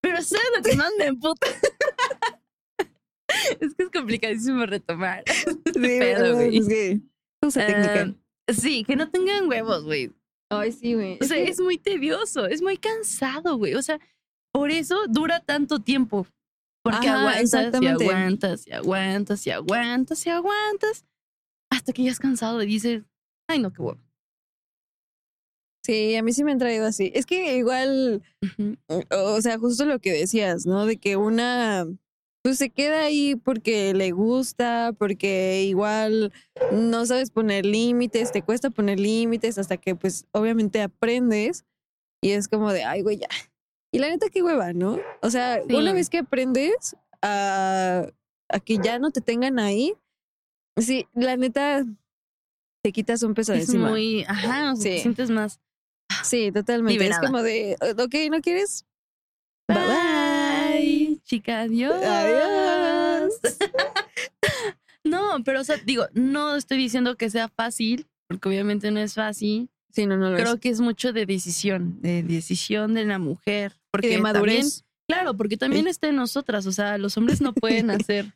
Pero 0.00 0.20
ustedes 0.20 0.44
lo 0.56 0.62
que 0.62 0.76
manden, 0.76 1.18
puta. 1.18 1.48
es 3.60 3.74
que 3.74 3.82
es 3.82 3.90
complicadísimo 3.90 4.64
retomar. 4.66 5.24
Sí, 5.74 5.80
pedo, 5.80 6.34
güey. 6.34 6.58
es 6.58 6.68
que 6.68 7.00
cosa 7.42 7.66
técnica. 7.66 8.14
Ah, 8.48 8.52
sí, 8.52 8.84
que 8.84 8.96
no 8.96 9.10
tengan 9.10 9.48
huevos, 9.48 9.84
güey. 9.84 10.12
Ay, 10.50 10.72
sí, 10.72 10.94
güey. 10.94 11.18
O 11.20 11.24
sea, 11.24 11.36
es 11.36 11.60
muy 11.60 11.76
tedioso, 11.76 12.46
es 12.46 12.62
muy 12.62 12.78
cansado, 12.78 13.58
güey. 13.58 13.74
O 13.74 13.82
sea, 13.82 14.00
por 14.58 14.72
eso 14.72 15.06
dura 15.08 15.38
tanto 15.38 15.78
tiempo. 15.78 16.26
Porque 16.82 17.06
Ajá, 17.06 17.20
aguantas 17.20 17.80
y 17.80 17.86
aguantas 17.86 18.66
y 18.66 18.72
aguantas 18.72 19.46
y 19.46 19.50
aguantas 19.52 20.26
y 20.26 20.30
aguantas. 20.30 21.04
Hasta 21.70 21.92
que 21.92 22.02
ya 22.02 22.10
has 22.10 22.18
cansado 22.18 22.60
y 22.60 22.66
dices, 22.66 23.04
ay, 23.48 23.60
no, 23.60 23.72
qué 23.72 23.82
huevo. 23.82 24.00
Sí, 25.84 26.16
a 26.16 26.24
mí 26.24 26.32
sí 26.32 26.42
me 26.42 26.50
han 26.50 26.58
traído 26.58 26.86
así. 26.86 27.12
Es 27.14 27.24
que 27.24 27.56
igual, 27.56 28.20
o 29.10 29.40
sea, 29.40 29.58
justo 29.60 29.84
lo 29.84 30.00
que 30.00 30.10
decías, 30.10 30.66
¿no? 30.66 30.86
De 30.86 30.96
que 30.96 31.14
una, 31.14 31.86
pues 32.42 32.58
se 32.58 32.70
queda 32.70 33.02
ahí 33.02 33.36
porque 33.36 33.94
le 33.94 34.10
gusta, 34.10 34.92
porque 34.98 35.62
igual 35.68 36.32
no 36.72 37.06
sabes 37.06 37.30
poner 37.30 37.64
límites, 37.64 38.32
te 38.32 38.42
cuesta 38.42 38.70
poner 38.70 38.98
límites 38.98 39.56
hasta 39.56 39.76
que 39.76 39.94
pues 39.94 40.26
obviamente 40.32 40.82
aprendes 40.82 41.64
y 42.20 42.30
es 42.30 42.48
como 42.48 42.72
de, 42.72 42.82
ay, 42.82 43.02
güey, 43.02 43.18
ya. 43.18 43.28
Y 43.92 43.98
la 43.98 44.08
neta, 44.08 44.28
qué 44.30 44.42
hueva, 44.42 44.72
¿no? 44.72 44.98
O 45.22 45.30
sea, 45.30 45.60
Sí. 45.66 45.74
una 45.74 45.92
vez 45.92 46.10
que 46.10 46.18
aprendes 46.18 46.94
a, 47.22 48.06
a 48.48 48.60
que 48.60 48.78
ya 48.78 48.98
no 48.98 49.10
te 49.10 49.20
tengan 49.20 49.58
ahí, 49.58 49.94
sí, 50.76 51.06
la 51.14 51.36
neta, 51.36 51.84
te 52.82 52.92
quitas 52.92 53.22
un 53.22 53.34
peso 53.34 53.52
de 53.52 53.58
Es 53.58 53.66
encima. 53.68 53.88
muy, 53.90 54.24
ajá, 54.28 54.72
o 54.72 54.76
sea, 54.76 54.84
te 54.90 54.96
Sí. 54.96 55.02
sientes 55.02 55.30
más. 55.30 55.60
Sí, 56.24 56.50
totalmente. 56.52 56.92
Liberada. 56.94 57.20
Es 57.22 57.26
como 57.26 57.42
de, 57.42 57.76
ok, 57.98 58.14
¿no 58.30 58.40
quieres? 58.40 58.84
Bye 59.68 59.78
bye. 59.78 61.20
chica, 61.24 61.60
adiós. 61.62 61.94
Adiós. 62.02 63.40
no, 65.04 65.42
pero 65.44 65.60
o 65.60 65.64
sea, 65.64 65.76
digo, 65.84 66.06
no 66.14 66.56
estoy 66.56 66.78
diciendo 66.78 67.16
que 67.16 67.30
sea 67.30 67.48
fácil, 67.48 68.06
porque 68.28 68.48
obviamente 68.48 68.90
no 68.90 69.00
es 69.00 69.14
fácil. 69.14 69.70
Sí, 69.90 70.06
no, 70.06 70.16
no 70.16 70.30
lo 70.30 70.36
Creo 70.36 70.54
es. 70.54 70.60
que 70.60 70.68
es 70.68 70.80
mucho 70.80 71.12
de 71.12 71.26
decisión, 71.26 72.00
de 72.02 72.22
decisión 72.22 72.94
de 72.94 73.04
la 73.04 73.18
mujer. 73.18 73.77
Porque 73.90 74.08
de 74.08 74.14
también- 74.14 74.32
madurez. 74.34 74.84
claro, 75.08 75.34
porque 75.36 75.56
también 75.56 75.86
está 75.88 76.08
en 76.08 76.16
nosotras. 76.16 76.66
O 76.66 76.72
sea, 76.72 76.98
los 76.98 77.16
hombres 77.16 77.40
no 77.40 77.52
pueden 77.52 77.90
hacer 77.90 78.34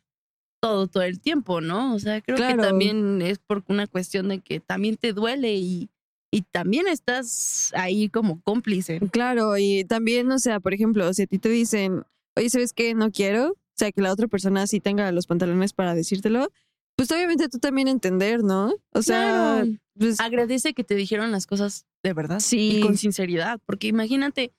todo 0.61 0.87
todo 0.87 1.03
el 1.03 1.19
tiempo, 1.19 1.59
¿no? 1.61 1.93
O 1.93 1.99
sea, 1.99 2.21
creo 2.21 2.37
Claro. 2.37 2.57
que 2.61 2.67
también 2.69 3.21
es 3.21 3.39
por 3.39 3.63
una 3.67 3.85
cuestión 3.87 4.29
de 4.29 4.39
que 4.39 4.59
también 4.61 4.95
te 4.97 5.11
duele 5.13 5.55
y, 5.55 5.89
y 6.31 6.41
también 6.43 6.87
estás 6.87 7.71
ahí 7.75 8.07
como 8.09 8.41
cómplice. 8.41 8.99
Claro, 9.11 9.57
y 9.57 9.83
también, 9.83 10.31
o 10.31 10.39
sea, 10.39 10.59
por 10.61 10.73
ejemplo, 10.73 11.13
si 11.13 11.23
a 11.23 11.27
ti 11.27 11.37
te 11.37 11.49
dicen, 11.49 12.03
oye, 12.37 12.49
¿sabes 12.49 12.71
qué? 12.73 12.93
No 12.95 13.11
quiero. 13.11 13.49
O 13.51 13.75
sea, 13.75 13.91
que 13.91 14.01
la 14.01 14.11
otra 14.13 14.27
persona 14.27 14.65
sí 14.67 14.79
tenga 14.79 15.11
los 15.11 15.27
pantalones 15.27 15.73
para 15.73 15.95
decírtelo. 15.95 16.49
Pues 16.95 17.11
obviamente 17.11 17.49
tú 17.49 17.57
también 17.59 17.87
entender, 17.87 18.43
¿no? 18.43 18.73
O 18.93 19.01
sea, 19.01 19.61
Claro. 19.63 19.77
pues, 19.97 20.19
agradece 20.19 20.73
que 20.75 20.83
te 20.83 20.95
dijeron 20.95 21.31
las 21.31 21.45
cosas 21.47 21.85
de 22.03 22.13
verdad 22.13 22.39
Sí. 22.39 22.77
y 22.77 22.81
con 22.81 22.97
sinceridad, 22.97 23.59
porque 23.65 23.87
imagínate, 23.87 24.53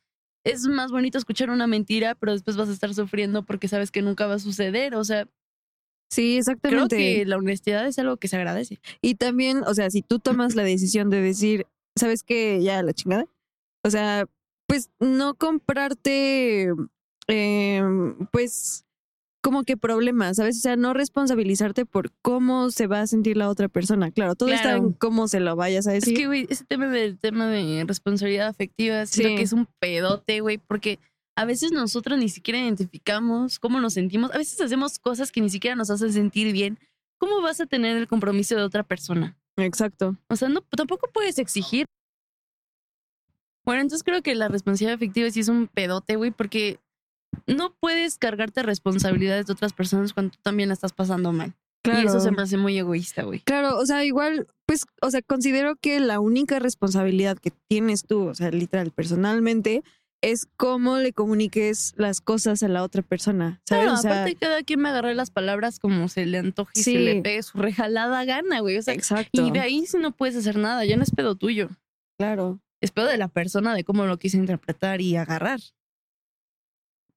es 0.44 0.66
más 0.66 0.92
bonito 0.92 1.18
escuchar 1.18 1.50
una 1.50 1.66
mentira, 1.66 2.14
pero 2.14 2.32
después 2.32 2.56
vas 2.56 2.68
a 2.68 2.72
estar 2.72 2.92
sufriendo 2.94 3.42
porque 3.42 3.68
sabes 3.68 3.90
que 3.90 4.02
nunca 4.02 4.26
va 4.26 4.34
a 4.34 4.38
suceder, 4.38 4.94
o 4.94 5.02
sea, 5.02 5.26
sí, 6.10 6.32
creo 6.32 6.38
exactamente. 6.38 6.96
que 6.96 7.24
la 7.24 7.38
honestidad 7.38 7.86
es 7.86 7.98
algo 7.98 8.18
que 8.18 8.28
se 8.28 8.36
agradece. 8.36 8.78
Y 9.00 9.14
también, 9.16 9.62
o 9.66 9.74
sea, 9.74 9.90
si 9.90 10.02
tú 10.02 10.18
tomas 10.18 10.54
la 10.54 10.62
decisión 10.62 11.10
de 11.10 11.20
decir, 11.20 11.66
¿sabes 11.96 12.22
qué? 12.22 12.62
Ya 12.62 12.82
la 12.82 12.92
chingada. 12.92 13.26
O 13.82 13.90
sea, 13.90 14.26
pues 14.66 14.90
no 15.00 15.34
comprarte, 15.34 16.68
eh, 17.28 17.82
pues, 18.30 18.83
como 19.44 19.64
que 19.64 19.76
problemas, 19.76 20.38
¿sabes? 20.38 20.56
O 20.56 20.60
sea, 20.60 20.74
no 20.76 20.94
responsabilizarte 20.94 21.84
por 21.84 22.10
cómo 22.22 22.70
se 22.70 22.86
va 22.86 23.02
a 23.02 23.06
sentir 23.06 23.36
la 23.36 23.50
otra 23.50 23.68
persona. 23.68 24.10
Claro, 24.10 24.34
todo 24.36 24.48
está 24.48 24.62
Claro. 24.70 24.78
en 24.78 24.92
cómo 24.94 25.28
se 25.28 25.38
lo 25.38 25.54
vayas 25.54 25.86
a 25.86 25.94
Es 25.94 26.00
decir. 26.04 26.16
que, 26.16 26.26
güey, 26.26 26.46
ese 26.48 26.64
tema 26.64 26.88
del 26.88 27.18
tema 27.18 27.46
de 27.48 27.84
responsabilidad 27.86 28.48
afectiva, 28.48 29.04
siento 29.04 29.28
Sí. 29.28 29.36
que 29.36 29.42
es 29.42 29.52
un 29.52 29.68
pedote, 29.78 30.40
güey, 30.40 30.56
porque 30.56 30.98
a 31.36 31.44
veces 31.44 31.72
nosotros 31.72 32.18
ni 32.18 32.30
siquiera 32.30 32.58
identificamos 32.58 33.58
cómo 33.58 33.80
nos 33.80 33.92
sentimos, 33.92 34.30
a 34.32 34.38
veces 34.38 34.58
hacemos 34.62 34.98
cosas 34.98 35.30
que 35.30 35.42
ni 35.42 35.50
siquiera 35.50 35.76
nos 35.76 35.90
hacen 35.90 36.10
sentir 36.12 36.50
bien. 36.52 36.78
¿Cómo 37.18 37.42
vas 37.42 37.60
a 37.60 37.66
tener 37.66 37.98
el 37.98 38.08
compromiso 38.08 38.56
de 38.56 38.62
otra 38.62 38.82
persona? 38.82 39.36
Exacto. 39.58 40.16
O 40.28 40.36
sea, 40.36 40.48
no, 40.48 40.62
tampoco 40.62 41.10
puedes 41.12 41.38
exigir. 41.38 41.84
Bueno, 43.64 43.82
entonces 43.82 44.02
creo 44.04 44.22
que 44.22 44.34
la 44.34 44.48
responsabilidad 44.48 44.94
afectiva 44.96 45.30
sí 45.30 45.40
es 45.40 45.48
un 45.48 45.68
pedote, 45.68 46.16
güey, 46.16 46.30
porque 46.30 46.78
no 47.46 47.74
puedes 47.74 48.18
cargarte 48.18 48.62
responsabilidades 48.62 49.46
de 49.46 49.52
otras 49.52 49.72
personas 49.72 50.12
cuando 50.12 50.32
tú 50.32 50.38
también 50.42 50.68
la 50.68 50.74
estás 50.74 50.92
pasando 50.92 51.32
mal. 51.32 51.54
Claro. 51.82 52.02
Y 52.02 52.06
eso 52.06 52.20
se 52.20 52.30
me 52.30 52.42
hace 52.42 52.56
muy 52.56 52.78
egoísta, 52.78 53.24
güey. 53.24 53.40
Claro, 53.40 53.76
o 53.76 53.84
sea, 53.84 54.04
igual, 54.04 54.46
pues, 54.66 54.86
o 55.02 55.10
sea, 55.10 55.20
considero 55.20 55.76
que 55.76 56.00
la 56.00 56.18
única 56.18 56.58
responsabilidad 56.58 57.36
que 57.38 57.52
tienes 57.68 58.04
tú, 58.06 58.28
o 58.28 58.34
sea, 58.34 58.50
literal, 58.50 58.90
personalmente, 58.90 59.82
es 60.22 60.46
cómo 60.56 60.96
le 60.96 61.12
comuniques 61.12 61.92
las 61.98 62.22
cosas 62.22 62.62
a 62.62 62.68
la 62.68 62.82
otra 62.82 63.02
persona, 63.02 63.60
¿sabes? 63.68 63.84
Claro, 63.84 63.98
o 63.98 64.00
sea, 64.00 64.12
aparte 64.12 64.36
cada 64.36 64.62
quien 64.62 64.80
me 64.80 64.88
agarre 64.88 65.14
las 65.14 65.30
palabras 65.30 65.78
como 65.78 66.08
se 66.08 66.24
le 66.24 66.38
antoje 66.38 66.72
y 66.74 66.82
se 66.82 66.98
le 66.98 67.20
pegue 67.20 67.42
su 67.42 67.58
rejalada 67.58 68.24
gana, 68.24 68.60
güey. 68.60 68.78
O 68.78 68.82
sea, 68.82 68.94
exacto. 68.94 69.46
y 69.46 69.50
de 69.50 69.60
ahí 69.60 69.84
sí 69.86 69.98
no 69.98 70.12
puedes 70.12 70.36
hacer 70.36 70.56
nada, 70.56 70.86
ya 70.86 70.96
no 70.96 71.02
es 71.02 71.10
pedo 71.10 71.34
tuyo. 71.34 71.68
Claro. 72.18 72.60
Es 72.80 72.90
pedo 72.90 73.06
de 73.06 73.18
la 73.18 73.28
persona 73.28 73.74
de 73.74 73.84
cómo 73.84 74.06
lo 74.06 74.18
quise 74.18 74.38
interpretar 74.38 75.02
y 75.02 75.16
agarrar. 75.16 75.60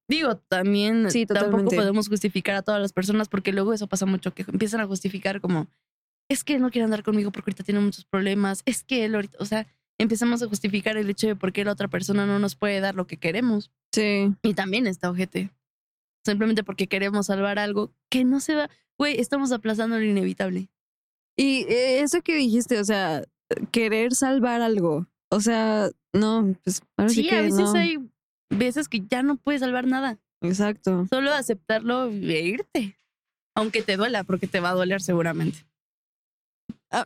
Digo, 0.08 0.38
también 0.38 1.12
Sí, 1.12 1.26
tampoco 1.26 1.70
podemos 1.70 2.08
justificar 2.08 2.56
a 2.56 2.62
todas 2.62 2.82
las 2.82 2.94
personas 2.94 3.28
porque 3.28 3.52
luego 3.52 3.74
eso 3.74 3.88
pasa 3.88 4.06
mucho, 4.06 4.34
que 4.34 4.44
empiezan 4.48 4.80
a 4.80 4.88
justificar 4.88 5.42
como, 5.42 5.68
es 6.30 6.44
que 6.44 6.60
no 6.60 6.72
quiere 6.72 6.86
andar 6.86 7.04
conmigo 7.04 7.32
porque 7.32 7.52
ahorita 7.52 7.64
tiene 7.64 7.82
muchos 7.82 8.06
problemas, 8.06 8.62
es 8.66 8.84
que 8.84 9.06
él 9.06 9.16
ahorita, 9.16 9.38
o 9.40 9.46
sea, 9.46 9.68
empezamos 10.00 10.42
a 10.42 10.48
justificar 10.48 10.98
el 10.98 11.10
hecho 11.10 11.28
de 11.28 11.36
por 11.36 11.52
qué 11.52 11.66
la 11.66 11.72
otra 11.74 11.88
persona 11.88 12.26
no 12.26 12.40
nos 12.40 12.56
puede 12.56 12.80
dar 12.80 12.96
lo 12.96 13.08
que 13.08 13.18
queremos. 13.18 13.72
Sí. 13.92 14.34
Y 14.44 14.54
también 14.54 14.88
está 14.88 15.10
ojete. 15.10 15.52
Simplemente 16.26 16.64
porque 16.64 16.88
queremos 16.88 17.28
salvar 17.28 17.58
algo 17.60 17.94
que 18.10 18.24
no 18.24 18.40
se 18.40 18.56
va. 18.56 18.70
Güey, 18.98 19.20
estamos 19.20 19.52
aplazando 19.52 19.98
lo 19.98 20.06
inevitable. 20.06 20.70
Y 21.36 21.66
eh, 21.70 22.02
eso 22.02 22.22
que 22.22 22.36
dijiste, 22.36 22.80
o 22.80 22.84
sea, 22.84 23.24
querer 23.72 24.14
salvar 24.14 24.62
algo. 24.62 25.08
O 25.30 25.40
sea, 25.40 25.90
no, 26.14 26.56
pues 26.64 26.82
ahora 26.98 27.10
sí, 27.10 27.24
Sí, 27.24 27.30
que 27.30 27.36
a 27.36 27.42
veces 27.42 27.60
no. 27.60 27.74
hay 27.74 27.98
veces 28.50 28.88
que 28.90 29.02
ya 29.10 29.24
no 29.24 29.38
puedes 29.38 29.62
salvar 29.62 29.86
nada. 29.88 30.18
Exacto. 30.42 31.08
Solo 31.10 31.34
aceptarlo 31.34 32.10
e 32.10 32.42
irte. 32.42 32.98
Aunque 33.56 33.82
te 33.82 33.98
duela, 33.98 34.24
porque 34.24 34.48
te 34.48 34.60
va 34.60 34.70
a 34.70 34.74
doler 34.74 35.02
seguramente. 35.02 35.66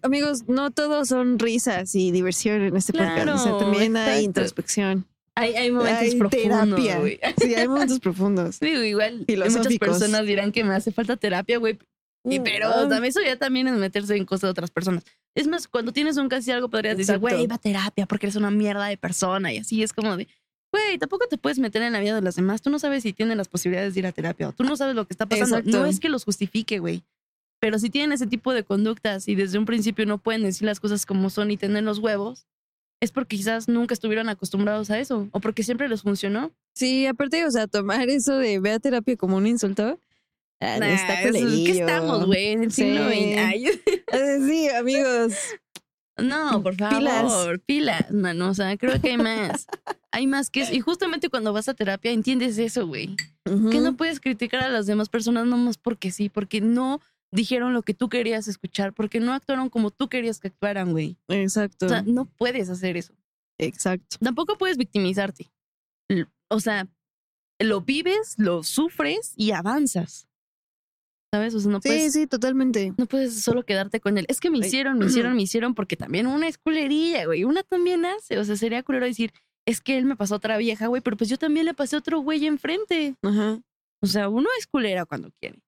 Amigos, 0.04 0.48
no 0.48 0.70
todos 0.72 1.08
son 1.08 1.40
risas 1.40 1.96
y 1.96 2.12
diversión 2.12 2.62
en 2.62 2.76
este 2.76 2.94
podcast. 2.94 3.28
O 3.30 3.38
sea, 3.38 3.44
Claro, 3.52 3.58
también 3.58 3.98
hay 3.98 4.26
introspección. 4.26 5.08
Hay, 5.36 5.56
hay 5.56 5.72
momentos 5.72 6.02
Hay 6.04 6.16
profundos, 6.20 6.76
terapia. 6.82 7.34
Sí, 7.42 7.56
hay 7.56 7.68
momentos 7.68 8.00
profundos. 8.00 8.60
Digo, 8.60 8.84
igual 8.84 9.26
muchas 9.28 9.78
personas 9.78 10.26
dirán 10.26 10.52
que 10.52 10.64
me 10.64 10.76
hace 10.76 10.92
falta 10.92 11.16
terapia, 11.18 11.58
güey. 11.58 11.80
Y 12.24 12.40
pero 12.42 12.68
Ah. 12.70 12.88
también 12.88 13.06
eso 13.06 13.22
ya 13.22 13.38
también 13.38 13.68
es 13.68 13.74
meterse 13.76 14.16
en 14.16 14.26
cosas 14.26 14.42
de 14.42 14.50
otras 14.50 14.70
personas. 14.70 15.04
Es 15.36 15.48
más, 15.48 15.68
cuando 15.68 15.92
tienes 15.94 16.18
un 16.18 16.30
casi 16.30 16.52
algo 16.52 16.70
podrías 16.70 16.96
decir, 16.98 17.18
güey, 17.18 17.48
va 17.48 17.56
a 17.56 17.58
terapia 17.58 18.06
porque 18.06 18.28
eres 18.28 18.36
una 18.36 18.52
mierda 18.52 18.86
de 18.86 18.98
persona 18.98 19.52
y 19.52 19.58
así 19.58 19.82
es 19.82 19.94
como 19.94 20.16
de, 20.18 20.28
güey, 20.72 20.98
tampoco 20.98 21.28
te 21.28 21.38
puedes 21.38 21.60
meter 21.60 21.82
en 21.82 21.94
la 21.94 22.00
vida 22.00 22.16
de 22.16 22.22
las 22.22 22.36
demás. 22.36 22.62
Tú 22.62 22.70
no 22.70 22.80
sabes 22.80 23.04
si 23.04 23.14
tienen 23.14 23.38
las 23.38 23.48
posibilidades 23.48 23.94
de 23.94 24.00
ir 24.02 24.06
a 24.08 24.12
terapia 24.12 24.50
o 24.50 24.52
tú 24.54 24.64
no 24.64 24.76
sabes 24.78 24.96
lo 24.96 25.06
que 25.06 25.14
está 25.14 25.26
pasando. 25.26 25.58
Exacto. 25.58 25.78
No 25.78 25.86
es 25.86 26.00
que 26.00 26.10
los 26.10 26.24
justifique, 26.26 26.80
güey. 26.80 27.04
Pero 27.60 27.78
si 27.78 27.90
tienen 27.90 28.12
ese 28.12 28.26
tipo 28.28 28.54
de 28.54 28.64
conductas 28.64 29.28
y 29.28 29.36
desde 29.36 29.60
un 29.60 29.66
principio 29.66 30.06
no 30.06 30.18
pueden 30.18 30.44
decir 30.44 30.66
las 30.66 30.80
cosas 30.80 31.06
como 31.06 31.30
son 31.30 31.52
y 31.52 31.58
tener 31.58 31.84
los 31.84 32.00
huevos, 32.00 32.48
es 33.02 33.12
porque 33.12 33.36
quizás 33.38 33.68
nunca 33.68 33.94
estuvieron 33.94 34.30
acostumbrados 34.30 34.90
a 34.90 35.00
eso 35.00 35.28
o 35.32 35.40
porque 35.40 35.64
siempre 35.64 35.88
les 35.90 36.02
funcionó. 36.02 36.52
Sí, 36.74 37.06
aparte, 37.06 37.46
o 37.46 37.52
sea, 37.52 37.68
tomar 37.68 38.10
eso 38.10 38.38
de 38.38 38.60
ve 38.60 38.72
a 38.72 38.80
terapia 38.80 39.16
como 39.18 39.38
un 39.38 39.46
insulto. 39.48 40.00
ah, 40.60 40.78
Nah, 40.80 40.88
está 40.88 41.22
¿Qué 41.32 41.72
estamos, 41.72 42.26
güey? 42.28 42.48
En 42.48 42.64
el 42.64 42.72
Sí. 42.72 42.84
siglo. 42.84 43.06
Ay, 43.06 43.66
Eh, 43.66 44.38
Sí, 44.48 44.70
amigos. 44.70 45.34
No, 46.22 46.62
por 46.64 46.76
favor, 46.76 46.98
Pilas. 46.98 47.60
pilas, 47.66 48.12
mano. 48.12 48.50
O 48.50 48.54
sea, 48.54 48.76
creo 48.78 49.00
que 49.02 49.12
hay 49.12 49.18
más. 49.18 49.68
Hay 50.14 50.28
más 50.28 50.50
que 50.50 50.64
eso. 50.64 50.74
Y 50.74 50.82
justamente 50.82 51.30
cuando 51.30 51.54
vas 51.54 51.70
a 51.70 51.74
terapia 51.74 52.12
entiendes 52.12 52.58
eso, 52.58 52.86
güey. 52.86 53.16
Que 53.46 53.80
no 53.80 53.96
puedes 53.96 54.20
criticar 54.20 54.62
a 54.62 54.68
las 54.68 54.86
demás 54.86 55.08
personas 55.08 55.48
nomás 55.48 55.78
porque 55.78 56.12
sí, 56.12 56.28
porque 56.28 56.60
no 56.60 57.00
dijeron 57.32 57.74
lo 57.74 57.82
que 57.82 57.94
tú 57.94 58.10
querías 58.10 58.50
escuchar, 58.50 58.92
porque 58.92 59.22
no 59.22 59.32
actuaron 59.34 59.70
como 59.70 59.90
tú 59.90 60.10
querías 60.10 60.42
que 60.42 60.50
actuaran, 60.50 60.92
güey. 60.92 61.16
Exacto. 61.30 61.86
O 61.86 61.90
sea, 61.90 62.02
no 62.02 62.26
puedes 62.26 62.70
hacer 62.70 62.98
eso. 62.98 63.14
Exacto. 63.58 64.18
Tampoco 64.20 64.58
puedes 64.58 64.76
victimizarte. 64.76 65.50
O 66.50 66.60
sea, 66.60 66.90
lo 67.58 67.80
vives, 67.80 68.36
lo 68.38 68.64
sufres 68.64 69.34
y 69.38 69.52
avanzas. 69.52 70.28
¿Sabes? 71.34 71.56
O 71.56 71.60
sea, 71.62 71.72
no 71.72 71.80
Sí, 71.82 71.88
puedes, 71.90 72.14
sí, 72.14 72.28
totalmente. 72.28 72.94
no 72.98 73.06
puedes 73.06 73.42
solo 73.42 73.64
quedarte 73.64 74.02
con 74.02 74.18
él. 74.18 74.26
Es 74.28 74.40
que 74.42 74.50
me 74.50 74.58
hicieron, 74.58 74.98
me 75.00 75.06
hicieron, 75.06 75.34
me 75.38 75.42
hicieron, 75.44 75.76
porque 75.76 75.96
también 75.96 76.28
una 76.28 76.48
es 76.48 76.58
culerilla, 76.58 77.26
güey. 77.26 77.46
Una 77.46 77.64
también 77.64 78.06
hace. 78.06 78.38
O 78.38 78.44
sea, 78.44 78.58
sería 78.58 78.84
culero 78.84 79.06
decir, 79.06 79.32
es 79.66 79.80
que 79.80 79.98
él 79.98 80.06
me 80.06 80.18
pasó 80.18 80.36
otra 80.36 80.58
vieja, 80.58 80.88
güey, 80.88 81.02
pero 81.02 81.16
pues 81.16 81.30
yo 81.30 81.38
también 81.38 81.66
le 81.66 81.74
pasé 81.74 81.96
otro 81.96 82.20
güey 82.20 82.46
enfrente. 82.46 83.16
Ajá. 83.24 83.60
O 84.04 84.08
sea, 84.08 84.28
uno 84.28 84.50
es 84.60 84.68
culera 84.68 85.06
cuando 85.06 85.30
quiere. 85.40 85.60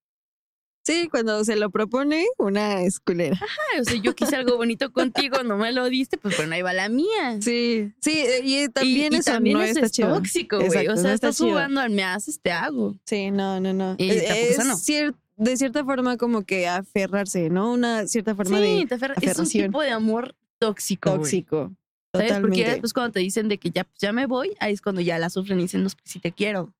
Sí, 0.86 1.08
cuando 1.10 1.45
se 1.45 1.56
lo 1.56 1.69
propone, 1.69 2.26
una 2.38 2.82
esculera. 2.82 3.39
Ay, 3.73 3.80
o 3.80 3.84
sea, 3.86 3.95
yo 4.02 4.13
quise 4.15 4.36
algo 4.36 4.58
bonito 4.58 4.91
contigo, 4.91 5.41
no 5.43 5.56
me 5.56 5.71
lo 5.71 5.88
diste, 5.88 6.17
pues 6.17 6.36
bueno, 6.36 6.56
ahí 6.56 6.62
va 6.62 6.73
la 6.73 6.89
mía. 6.89 7.38
Sí, 7.39 7.93
sí, 8.02 8.26
y 8.43 8.67
también 8.67 9.13
y, 9.13 9.15
y 9.15 9.19
eso 9.19 9.32
también 9.32 9.58
no 9.60 9.63
eso 9.63 9.76
está 9.76 9.86
es 9.86 9.91
chido. 9.93 10.13
tóxico, 10.13 10.58
güey. 10.60 10.88
O 10.88 10.95
no 10.95 10.97
sea, 10.97 11.13
está 11.13 11.30
estás 11.30 11.38
chido. 11.38 11.52
jugando 11.52 11.80
al 11.80 11.89
me 11.89 12.04
haces, 12.04 12.41
te 12.41 12.52
hago. 12.52 12.97
Sí, 13.06 13.32
no, 13.32 13.62
no, 13.62 13.71
no. 13.71 13.95
Y 13.97 14.10
Es- 14.10 14.23
tampoco 14.28 14.39
es 14.45 14.52
eso 14.60 14.63
no. 14.65 14.76
cier- 14.76 15.15
de 15.36 15.58
cierta 15.58 15.84
forma 15.84 16.17
como 16.17 16.43
que 16.43 16.67
aferrarse, 16.67 17.50
¿no? 17.50 17.74
Una 17.74 18.08
cierta 18.08 18.36
forma 18.36 18.58
Sí, 18.58 18.80
de 18.82 18.86
te 18.88 18.96
aferra- 18.96 19.13
es 19.15 19.24
un 19.24 19.30
aferración. 19.30 19.65
tipo 19.67 19.82
de 19.82 19.89
amor 19.91 20.36
tóxico. 20.60 21.12
tóxico. 21.12 21.72
¿Sabes? 22.15 22.28
Porque 22.34 22.38
Totalmente. 22.41 22.60
ya 22.62 22.69
después 22.72 22.93
cuando 22.93 23.12
te 23.13 23.19
dicen 23.22 23.48
de 23.50 23.58
que 23.58 23.72
ya, 23.72 23.84
pues, 23.86 23.98
ya 24.00 24.13
me 24.13 24.28
voy, 24.28 24.56
ahí 24.60 24.74
es 24.74 24.82
cuando 24.82 25.02
ya 25.02 25.17
la 25.17 25.30
sufren 25.32 25.60
y 25.60 25.63
dicen, 25.63 25.82
no, 25.84 25.89
pues 25.89 25.98
sí 26.06 26.19
te 26.19 26.32
quiero. 26.32 26.72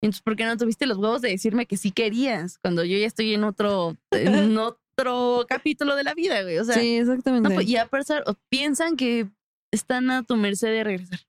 Entonces, 0.00 0.22
¿por 0.22 0.36
qué 0.36 0.44
no 0.44 0.56
tuviste 0.56 0.86
los 0.86 0.98
huevos 0.98 1.22
de 1.22 1.30
decirme 1.30 1.66
que 1.66 1.76
sí 1.76 1.90
querías? 1.90 2.58
Cuando 2.58 2.84
yo 2.84 2.96
ya 2.96 3.06
estoy 3.06 3.34
en 3.34 3.42
otro, 3.42 3.96
en 4.12 4.56
otro 4.58 5.44
capítulo 5.48 5.96
de 5.96 6.04
la 6.04 6.14
vida, 6.14 6.42
güey. 6.42 6.58
O 6.58 6.64
sea, 6.64 6.76
sí, 6.76 6.96
exactamente. 6.98 7.48
no, 7.48 7.54
pues, 7.54 7.66
y 7.66 7.76
a 7.76 7.86
pesar, 7.86 8.22
piensan 8.48 8.96
que 8.96 9.26
están 9.72 10.10
a 10.10 10.22
tu 10.22 10.36
merced 10.36 10.68
de 10.68 10.84
regresar. 10.84 11.20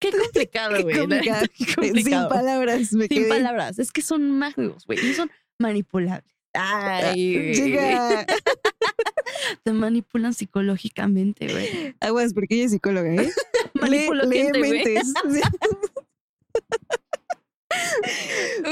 Qué 0.10 0.10
complicado, 0.12 0.76
Qué 0.76 0.82
güey. 0.82 2.02
Sin 2.02 2.28
palabras, 2.28 2.92
me 2.92 3.06
Sin 3.06 3.18
quedé. 3.18 3.28
palabras. 3.28 3.78
Es 3.78 3.92
que 3.92 4.02
son 4.02 4.30
magos, 4.30 4.86
güey. 4.86 4.98
Y 4.98 5.14
son 5.14 5.30
manipulables. 5.58 6.24
Ay, 6.52 7.52
Chica, 7.54 8.26
te 9.62 9.72
manipulan 9.72 10.34
psicológicamente, 10.34 11.46
güey. 11.46 11.94
aguas, 12.00 12.34
porque 12.34 12.56
ella 12.56 12.64
es 12.64 12.72
psicóloga, 12.72 13.14
¿eh? 13.14 13.30
Gente, 13.80 14.58
güey. 14.58 14.70
mentes. 14.84 15.12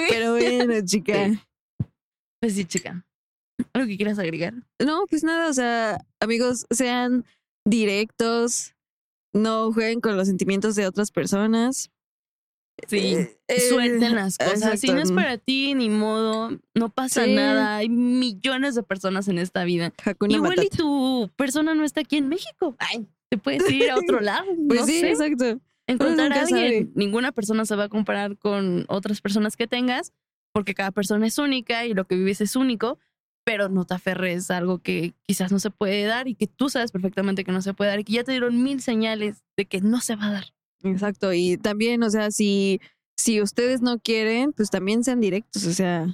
Pero 0.09 0.33
bueno, 0.33 0.75
chica. 0.85 1.31
Pues 2.41 2.55
sí, 2.55 2.65
chica. 2.65 3.05
¿Algo 3.73 3.89
que 3.89 3.97
quieras 3.97 4.19
agregar? 4.19 4.55
No, 4.79 5.05
pues 5.09 5.23
nada, 5.25 5.49
o 5.49 5.53
sea, 5.53 6.05
amigos, 6.21 6.67
sean 6.71 7.25
directos, 7.65 8.75
no 9.33 9.73
jueguen 9.73 10.01
con 10.01 10.17
los 10.17 10.27
sentimientos 10.29 10.75
de 10.75 10.87
otras 10.87 11.11
personas. 11.11 11.91
Sí. 12.87 13.15
Eh, 13.17 13.37
eh, 13.49 13.61
Suelten 13.69 14.15
las 14.15 14.39
cosas. 14.39 14.79
Si 14.81 14.89
no 14.93 15.01
es 15.01 15.11
para 15.11 15.37
ti, 15.39 15.75
ni 15.75 15.91
modo. 15.91 16.51
No 16.75 16.89
pasa 16.91 17.25
Sí. 17.25 17.35
nada. 17.35 17.77
Hay 17.79 17.89
millones 17.89 18.75
de 18.77 18.83
personas 18.85 19.27
en 19.29 19.39
esta 19.39 19.65
vida. 19.65 19.93
Hakuna 20.05 20.35
Igual 20.35 20.63
y 20.65 20.69
tu 20.69 21.29
persona 21.37 21.75
no 21.75 21.85
está 21.85 22.03
aquí 22.03 22.17
en 22.19 22.29
México. 22.29 22.77
Ay, 22.79 23.07
te 23.31 23.39
puedes 23.39 23.69
ir 23.71 23.91
a 23.91 23.97
otro 23.97 24.21
lado. 24.21 24.47
Pues 24.69 24.81
no 24.81 24.87
sí, 24.87 25.01
sé. 25.01 25.11
exacto. 25.11 25.61
encontrar 25.89 26.33
a 26.33 26.41
alguien. 26.43 26.49
sabe. 26.85 26.89
Ninguna 26.95 27.33
persona 27.33 27.65
se 27.65 27.75
va 27.75 27.85
a 27.85 27.89
comparar 27.89 28.37
con 28.39 28.85
otras 28.89 29.21
personas 29.21 29.57
que 29.57 29.67
tengas, 29.67 30.13
porque 30.53 30.75
cada 30.75 30.93
persona 30.93 31.27
es 31.27 31.39
única 31.39 31.85
y 31.85 31.95
lo 31.95 32.05
que 32.07 32.15
vives 32.15 32.41
es 32.41 32.55
único, 32.55 32.99
pero 33.49 33.71
no 33.71 33.87
te 33.87 33.95
aferres 33.95 34.51
a 34.51 34.59
algo 34.59 34.81
que 34.81 35.15
quizás 35.23 35.51
no 35.51 35.59
se 35.59 35.71
puede 35.71 36.05
dar 36.05 36.29
y 36.29 36.35
que 36.35 36.47
tú 36.47 36.69
sabes 36.69 36.93
perfectamente 36.93 37.45
que 37.45 37.53
no 37.53 37.63
se 37.63 37.73
puede 37.73 37.89
dar 37.89 38.01
y 38.01 38.05
que 38.05 38.13
ya 38.13 38.23
te 38.23 38.33
dieron 38.33 38.63
mil 38.63 38.83
señales 38.83 39.43
de 39.57 39.65
que 39.65 39.81
no 39.81 40.03
se 40.03 40.17
va 40.17 40.27
a 40.27 40.33
dar. 40.33 40.45
Exacto. 40.83 41.33
Y 41.33 41.57
también, 41.57 42.03
o 42.03 42.11
sea, 42.11 42.31
si, 42.31 42.79
si 43.17 43.41
ustedes 43.41 43.81
no 43.81 44.01
quieren, 44.01 44.53
pues 44.53 44.69
también 44.69 45.03
sean 45.03 45.23
directos, 45.23 45.65
o 45.65 45.73
sea. 45.73 46.05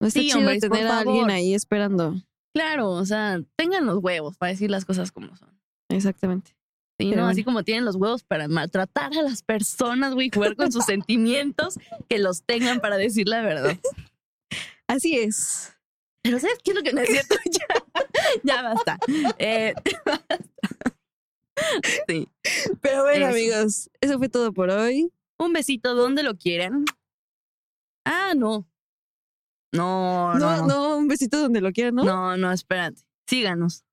No 0.00 0.08
está 0.08 0.18
Sí, 0.18 0.30
chido 0.30 0.50
tener 0.58 0.88
a 0.88 0.98
alguien 0.98 1.30
ahí 1.30 1.54
esperando. 1.54 2.20
Claro, 2.52 2.90
o 2.90 3.06
sea, 3.06 3.40
tengan 3.54 3.86
los 3.86 3.98
huevos 3.98 4.36
para 4.38 4.50
decir 4.50 4.72
las 4.72 4.84
cosas 4.84 5.12
como 5.12 5.36
son. 5.36 5.56
Exactamente. 5.88 6.56
Sí, 6.98 7.10
¿no? 7.10 7.12
bueno. 7.12 7.28
Así 7.28 7.44
como 7.44 7.62
tienen 7.62 7.84
los 7.84 7.94
huevos 7.94 8.24
para 8.24 8.48
maltratar 8.48 9.12
a 9.16 9.22
las 9.22 9.44
personas, 9.44 10.14
güey, 10.14 10.32
jugar 10.34 10.56
con 10.56 10.72
sus 10.72 10.84
sentimientos, 10.86 11.78
que 12.08 12.18
los 12.18 12.42
tengan 12.42 12.80
para 12.80 12.96
decir 12.96 13.28
la 13.28 13.40
verdad. 13.42 13.78
Así 14.90 15.18
es. 15.18 15.72
Pero 16.22 16.38
¿sabes 16.38 16.58
qué 16.62 16.72
es 16.72 16.76
lo 16.76 16.82
que 16.82 16.92
no 16.92 17.00
es 17.00 17.08
cierto? 17.08 17.34
ya, 17.50 17.66
ya 18.42 18.62
basta. 18.62 18.98
Eh, 19.38 19.74
sí. 22.08 22.28
Pero 22.80 23.02
bueno, 23.04 23.26
Eso. 23.26 23.34
amigos, 23.36 23.90
eso 24.00 24.18
fue 24.18 24.28
todo 24.28 24.52
por 24.52 24.70
hoy. 24.70 25.12
Un 25.38 25.52
besito 25.52 25.94
donde 25.94 26.22
lo 26.22 26.36
quieran. 26.36 26.84
Ah. 28.04 28.34
No, 28.36 28.66
no, 29.72 30.34
No, 30.38 30.56
no. 30.58 30.66
no, 30.66 30.96
un 30.96 31.08
besito 31.08 31.38
donde 31.40 31.60
lo 31.60 31.72
quieran, 31.72 31.94
¿no? 31.94 32.04
No, 32.04 32.36
no, 32.36 32.52
espérate. 32.52 33.00
Síganos. 33.28 33.84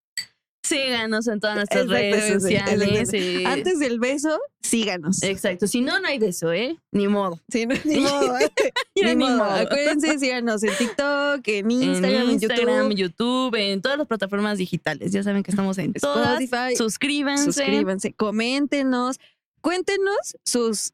Síganos 0.68 1.28
en 1.28 1.40
todas 1.40 1.56
nuestras 1.56 1.88
redes 1.88 2.34
sociales. 2.34 3.14
Antes 3.46 3.80
del 3.80 4.00
beso, 4.00 4.38
síganos. 4.62 5.24
Exacto. 5.24 5.68
Si 5.68 5.82
no, 5.82 6.00
no 6.00 6.08
hay 6.08 6.20
beso, 6.20 6.52
¿eh? 6.52 6.78
Ni 6.92 7.08
modo. 7.08 7.40
Sí, 7.50 7.66
no, 7.66 7.76
ni 7.86 8.00
modo. 8.00 8.38
¿eh? 8.38 8.52
Ni 8.96 9.04
ni 9.04 9.16
modo. 9.16 9.38
modo. 9.38 9.52
Acuérdense, 9.52 10.20
síganos 10.20 10.64
en 10.64 10.76
TikTok, 10.78 11.48
en 11.48 11.72
Instagram, 11.72 12.22
en 12.24 12.32
Instagram, 12.32 12.90
YouTube, 12.92 12.98
YouTube, 12.98 13.56
en 13.56 13.82
todas 13.82 13.98
las 13.98 14.08
plataformas 14.08 14.58
digitales. 14.58 15.12
Ya 15.12 15.24
saben 15.24 15.44
que 15.44 15.52
estamos 15.52 15.78
en 15.78 15.94
todas. 15.94 16.42
Spotify. 16.42 16.76
Suscríbanse. 16.76 17.46
Suscríbanse, 17.46 18.14
coméntenos, 18.14 19.20
cuéntenos 19.62 20.38
sus 20.44 20.94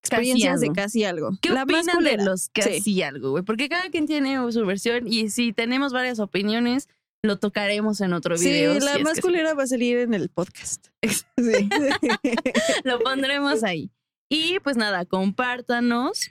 experiencias 0.00 0.60
de 0.60 0.70
casi 0.72 1.04
algo. 1.04 1.30
¿Qué 1.40 1.50
La 1.50 1.62
opinan 1.62 2.04
de 2.04 2.18
los 2.18 2.50
casi 2.50 3.02
algo, 3.02 3.30
güey? 3.30 3.42
Porque 3.42 3.68
cada 3.68 3.88
quien 3.88 4.06
tiene 4.06 4.36
su 4.52 4.66
versión 4.66 5.08
y 5.10 5.30
si 5.30 5.52
tenemos 5.52 5.92
varias 5.92 6.18
opiniones, 6.18 6.88
lo 7.24 7.38
tocaremos 7.38 8.00
en 8.00 8.12
otro 8.12 8.36
Sí, 8.36 8.50
video. 8.50 8.74
la 8.74 8.92
si 8.92 8.98
es 8.98 9.04
más 9.04 9.14
sí. 9.16 9.22
culera 9.22 9.54
va 9.54 9.62
a 9.64 9.66
salir 9.66 9.98
en 9.98 10.14
el 10.14 10.28
podcast. 10.28 10.88
Sí. 11.36 11.68
Lo 12.84 13.00
pondremos 13.00 13.64
ahí. 13.64 13.90
Y 14.28 14.58
pues 14.60 14.76
nada, 14.76 15.04
compártanos. 15.04 16.30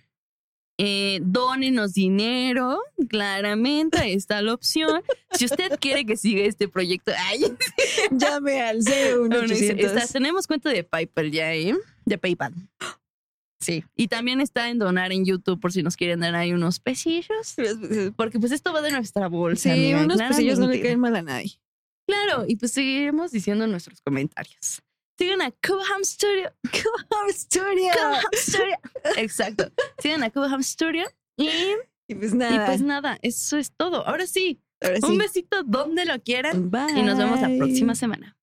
Eh, 0.79 1.19
dónenos 1.21 1.93
dinero, 1.93 2.79
claramente, 3.07 3.99
ahí 3.99 4.13
está 4.13 4.41
la 4.41 4.55
opción. 4.55 5.03
Si 5.31 5.45
usted 5.45 5.77
quiere 5.79 6.03
que 6.03 6.17
siga 6.17 6.43
este 6.45 6.67
proyecto, 6.67 7.11
ay, 7.27 7.43
Llame 8.11 8.61
al 8.61 8.79
Bueno, 8.81 9.41
dice, 9.41 9.75
01800. 9.75 9.85
está- 10.03 10.13
tenemos 10.13 10.47
cuenta 10.47 10.69
de 10.71 10.83
PayPal 10.83 11.31
ya, 11.31 11.53
¿eh? 11.53 11.75
De 12.05 12.17
PayPal. 12.17 12.53
Sí. 13.63 13.83
Y 13.95 14.07
también 14.07 14.41
está 14.41 14.69
en 14.69 14.79
donar 14.79 15.11
en 15.11 15.25
YouTube 15.25 15.59
por 15.59 15.71
si 15.71 15.83
nos 15.83 15.95
quieren 15.95 16.19
dar 16.19 16.35
ahí 16.35 16.53
unos 16.53 16.79
pesillos. 16.79 17.55
Porque 18.15 18.39
pues 18.39 18.51
esto 18.51 18.73
va 18.73 18.81
de 18.81 18.91
nuestra 18.91 19.27
bolsa. 19.27 19.73
Sí, 19.73 19.93
amiga, 19.93 20.03
unos 20.03 20.21
pesillos 20.21 20.59
no 20.59 20.67
le 20.67 20.81
caen 20.81 20.99
mal 20.99 21.15
a 21.15 21.21
nadie. 21.21 21.53
Claro, 22.07 22.45
y 22.47 22.57
pues 22.57 22.73
seguiremos 22.73 23.31
diciendo 23.31 23.63
en 23.63 23.71
nuestros 23.71 24.01
comentarios. 24.01 24.81
Sigan 25.17 25.41
a 25.41 25.51
Cubham 25.51 26.03
Studio. 26.03 26.51
Cubham 26.63 27.29
Studio. 27.29 27.91
Cubham 27.93 28.21
Studio. 28.33 28.77
Exacto. 29.17 29.71
Sigan 29.99 30.23
a 30.23 30.29
Cubham 30.29 30.61
Studio. 30.63 31.05
Y, 31.37 31.47
Y 32.07 32.15
pues 32.15 32.33
y 32.33 32.37
nada. 32.37 32.65
pues 32.65 32.81
nada, 32.81 33.17
eso 33.21 33.57
es 33.57 33.71
todo. 33.71 34.05
Ahora 34.05 34.27
sí, 34.27 34.59
ahora 34.81 34.97
sí. 34.97 35.05
un 35.05 35.17
besito 35.17 35.63
donde 35.63 36.05
lo 36.05 36.19
quieran. 36.21 36.69
Bye. 36.69 36.99
Y 36.99 37.03
nos 37.03 37.17
vemos 37.17 37.39
la 37.39 37.49
próxima 37.57 37.95
semana. 37.95 38.35